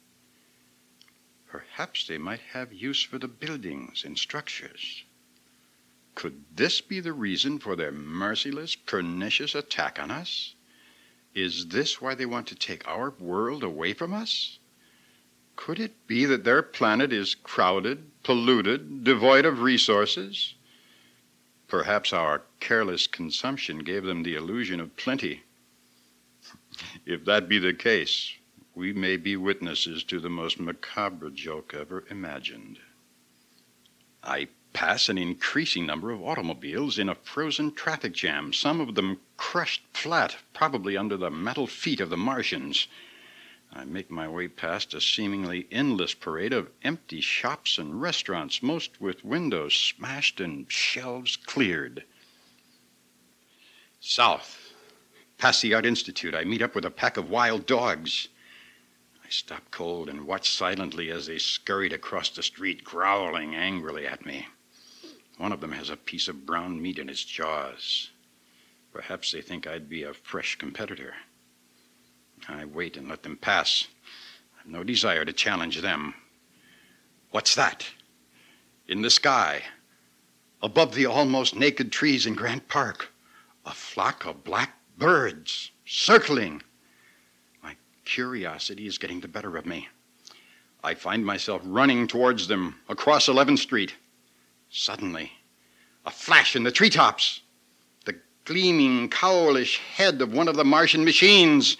[1.47, 5.05] Perhaps they might have use for the buildings and structures.
[6.15, 10.55] Could this be the reason for their merciless, pernicious attack on us?
[11.35, 14.59] Is this why they want to take our world away from us?
[15.57, 20.55] Could it be that their planet is crowded, polluted, devoid of resources?
[21.69, 25.43] Perhaps our careless consumption gave them the illusion of plenty.
[27.07, 28.35] If that be the case,
[28.75, 32.79] we may be witnesses to the most macabre joke ever imagined.
[34.23, 39.21] I pass an increasing number of automobiles in a frozen traffic jam, some of them
[39.37, 42.87] crushed flat, probably under the metal feet of the Martians.
[43.73, 49.01] I make my way past a seemingly endless parade of empty shops and restaurants, most
[49.01, 52.05] with windows smashed and shelves cleared.
[54.01, 54.73] South,
[55.39, 58.29] past the Art Institute, I meet up with a pack of wild dogs.
[59.25, 64.25] I stop cold and watch silently as they scurried across the street, growling angrily at
[64.27, 64.49] me.
[65.41, 68.11] One of them has a piece of brown meat in its jaws.
[68.93, 71.15] Perhaps they think I'd be a fresh competitor.
[72.47, 73.87] I wait and let them pass.
[74.61, 76.13] I've no desire to challenge them.
[77.31, 77.87] What's that?
[78.87, 79.63] In the sky,
[80.63, 83.09] above the almost naked trees in Grant Park,
[83.65, 86.61] a flock of black birds circling.
[87.63, 89.89] My curiosity is getting the better of me.
[90.85, 93.95] I find myself running towards them across 11th Street.
[94.71, 95.33] Suddenly,
[96.07, 97.41] a flash in the treetops.
[98.05, 101.77] The gleaming, cowlish head of one of the Martian machines.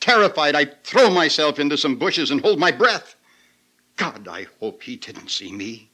[0.00, 3.14] Terrified, I throw myself into some bushes and hold my breath.
[3.96, 5.90] God, I hope he didn't see me.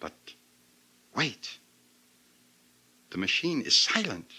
[0.00, 0.14] But
[1.14, 1.58] wait.
[3.10, 4.30] The machine is silent,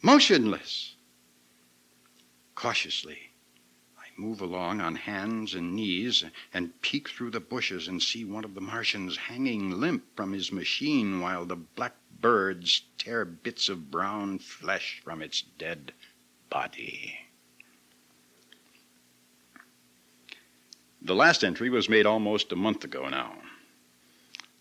[0.00, 0.94] motionless.
[2.54, 3.25] Cautiously,
[4.18, 8.54] move along on hands and knees and peek through the bushes and see one of
[8.54, 14.38] the Martians hanging limp from his machine while the black birds tear bits of brown
[14.38, 15.92] flesh from its dead
[16.48, 17.18] body.
[21.02, 23.42] The last entry was made almost a month ago now.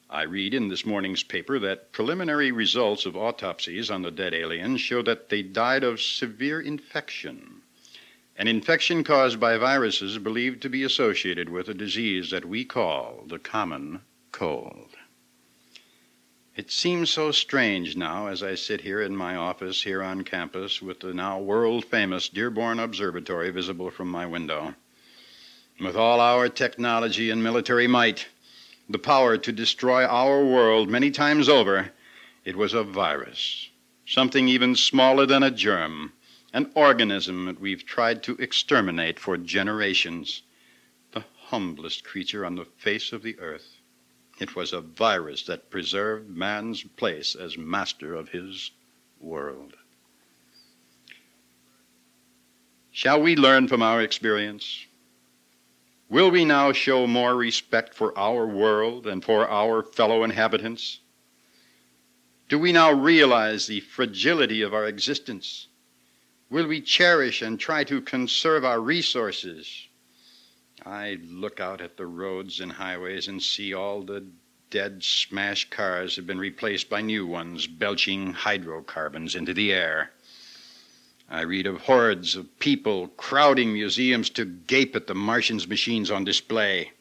[0.09, 4.79] I read in this morning's paper that preliminary results of autopsies on the dead aliens
[4.79, 7.54] show that they died of severe infection,
[8.37, 13.23] an infection caused by viruses believed to be associated with a disease that we call
[13.27, 14.89] the common cold.
[16.55, 20.81] It seems so strange now as I sit here in my office here on campus
[20.81, 24.75] with the now world famous Dearborn Observatory visible from my window.
[25.79, 28.27] With all our technology and military might,
[28.89, 31.91] the power to destroy our world many times over,
[32.45, 33.69] it was a virus,
[34.05, 36.13] something even smaller than a germ,
[36.55, 40.41] an organism that we've tried to exterminate for generations,
[41.11, 43.75] the humblest creature on the face of the earth.
[44.39, 48.71] It was a virus that preserved man's place as master of his
[49.19, 49.73] world.
[52.89, 54.85] Shall we learn from our experience?
[56.07, 61.01] Will we now show more respect for our world and for our fellow inhabitants?
[62.47, 65.67] Do we now realize the fragility of our existence?
[66.49, 69.87] Will we cherish and try to conserve our resources?
[70.85, 74.27] I look out at the roads and highways and see all the
[74.69, 80.11] dead, smashed cars have been replaced by new ones, belching hydrocarbons into the air.
[81.27, 86.23] I read of hordes of people crowding museums to gape at the Martians' machines on
[86.23, 86.91] display.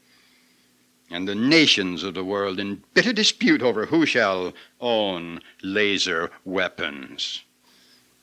[1.10, 7.42] And the nations of the world in bitter dispute over who shall own laser weapons.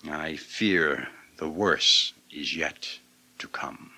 [0.10, 3.00] I fear the worst is yet
[3.38, 3.92] to come.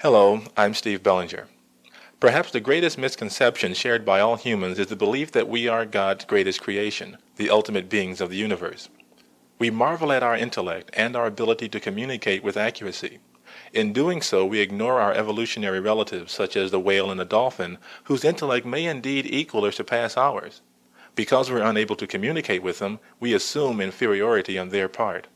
[0.00, 1.48] Hello, I'm Steve Bellinger.
[2.18, 6.24] Perhaps the greatest misconception shared by all humans is the belief that we are God's
[6.24, 8.88] greatest creation, the ultimate beings of the universe.
[9.58, 13.18] We marvel at our intellect and our ability to communicate with accuracy.
[13.72, 17.78] In doing so, we ignore our evolutionary relatives, such as the whale and the dolphin,
[18.04, 20.60] whose intellect may indeed equal or surpass ours.
[21.14, 25.26] Because we're unable to communicate with them, we assume inferiority on their part.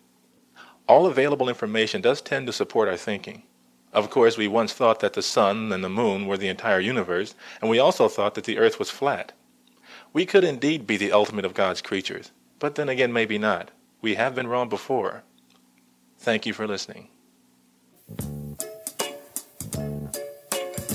[0.87, 3.45] All available information does tend to support our thinking.
[3.93, 7.35] Of course, we once thought that the sun and the moon were the entire universe,
[7.63, 9.33] and we also thought that the earth was flat.
[10.13, 13.71] We could indeed be the ultimate of God's creatures, but then again, maybe not.
[14.03, 15.23] We have been wrong before.
[16.19, 17.09] Thank you for listening.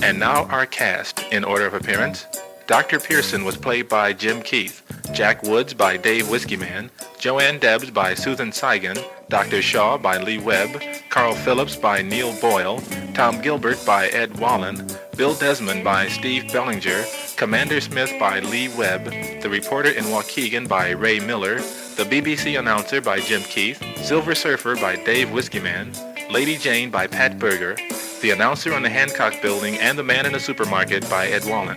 [0.02, 2.26] And now our cast, in order of appearance
[2.66, 2.98] Dr.
[2.98, 4.82] Pearson was played by Jim Keith,
[5.12, 8.98] Jack Woods by Dave Whiskeyman, Joanne Debs by Susan Seigan,
[9.28, 9.62] Dr.
[9.62, 12.82] Shaw by Lee Webb, Carl Phillips by Neil Boyle,
[13.14, 17.04] Tom Gilbert by Ed Wallen, Bill Desmond by Steve Bellinger,
[17.36, 19.04] Commander Smith by Lee Webb,
[19.42, 21.56] The Reporter in Waukegan by Ray Miller,
[21.96, 27.38] The BBC Announcer by Jim Keith, Silver Surfer by Dave Whiskeyman, Lady Jane by Pat
[27.38, 27.76] Berger,
[28.22, 31.76] The Announcer on the Hancock Building and The Man in the Supermarket by Ed Wallen.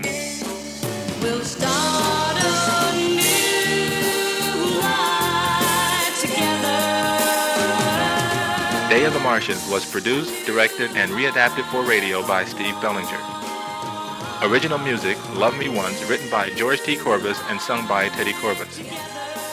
[1.22, 3.20] We'll start a new
[4.80, 6.78] life together.
[8.88, 13.20] Day of the Martians was produced, directed, and readapted for radio by Steve Bellinger.
[14.44, 16.96] Original music, Love Me Once, written by George T.
[16.96, 18.80] Corbis and sung by Teddy Corbis.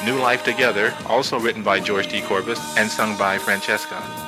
[0.04, 2.20] New Life Together, also written by George T.
[2.20, 4.21] Corbis and sung by Francesca.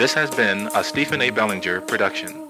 [0.00, 1.30] This has been a Stephen A.
[1.30, 2.49] Bellinger production.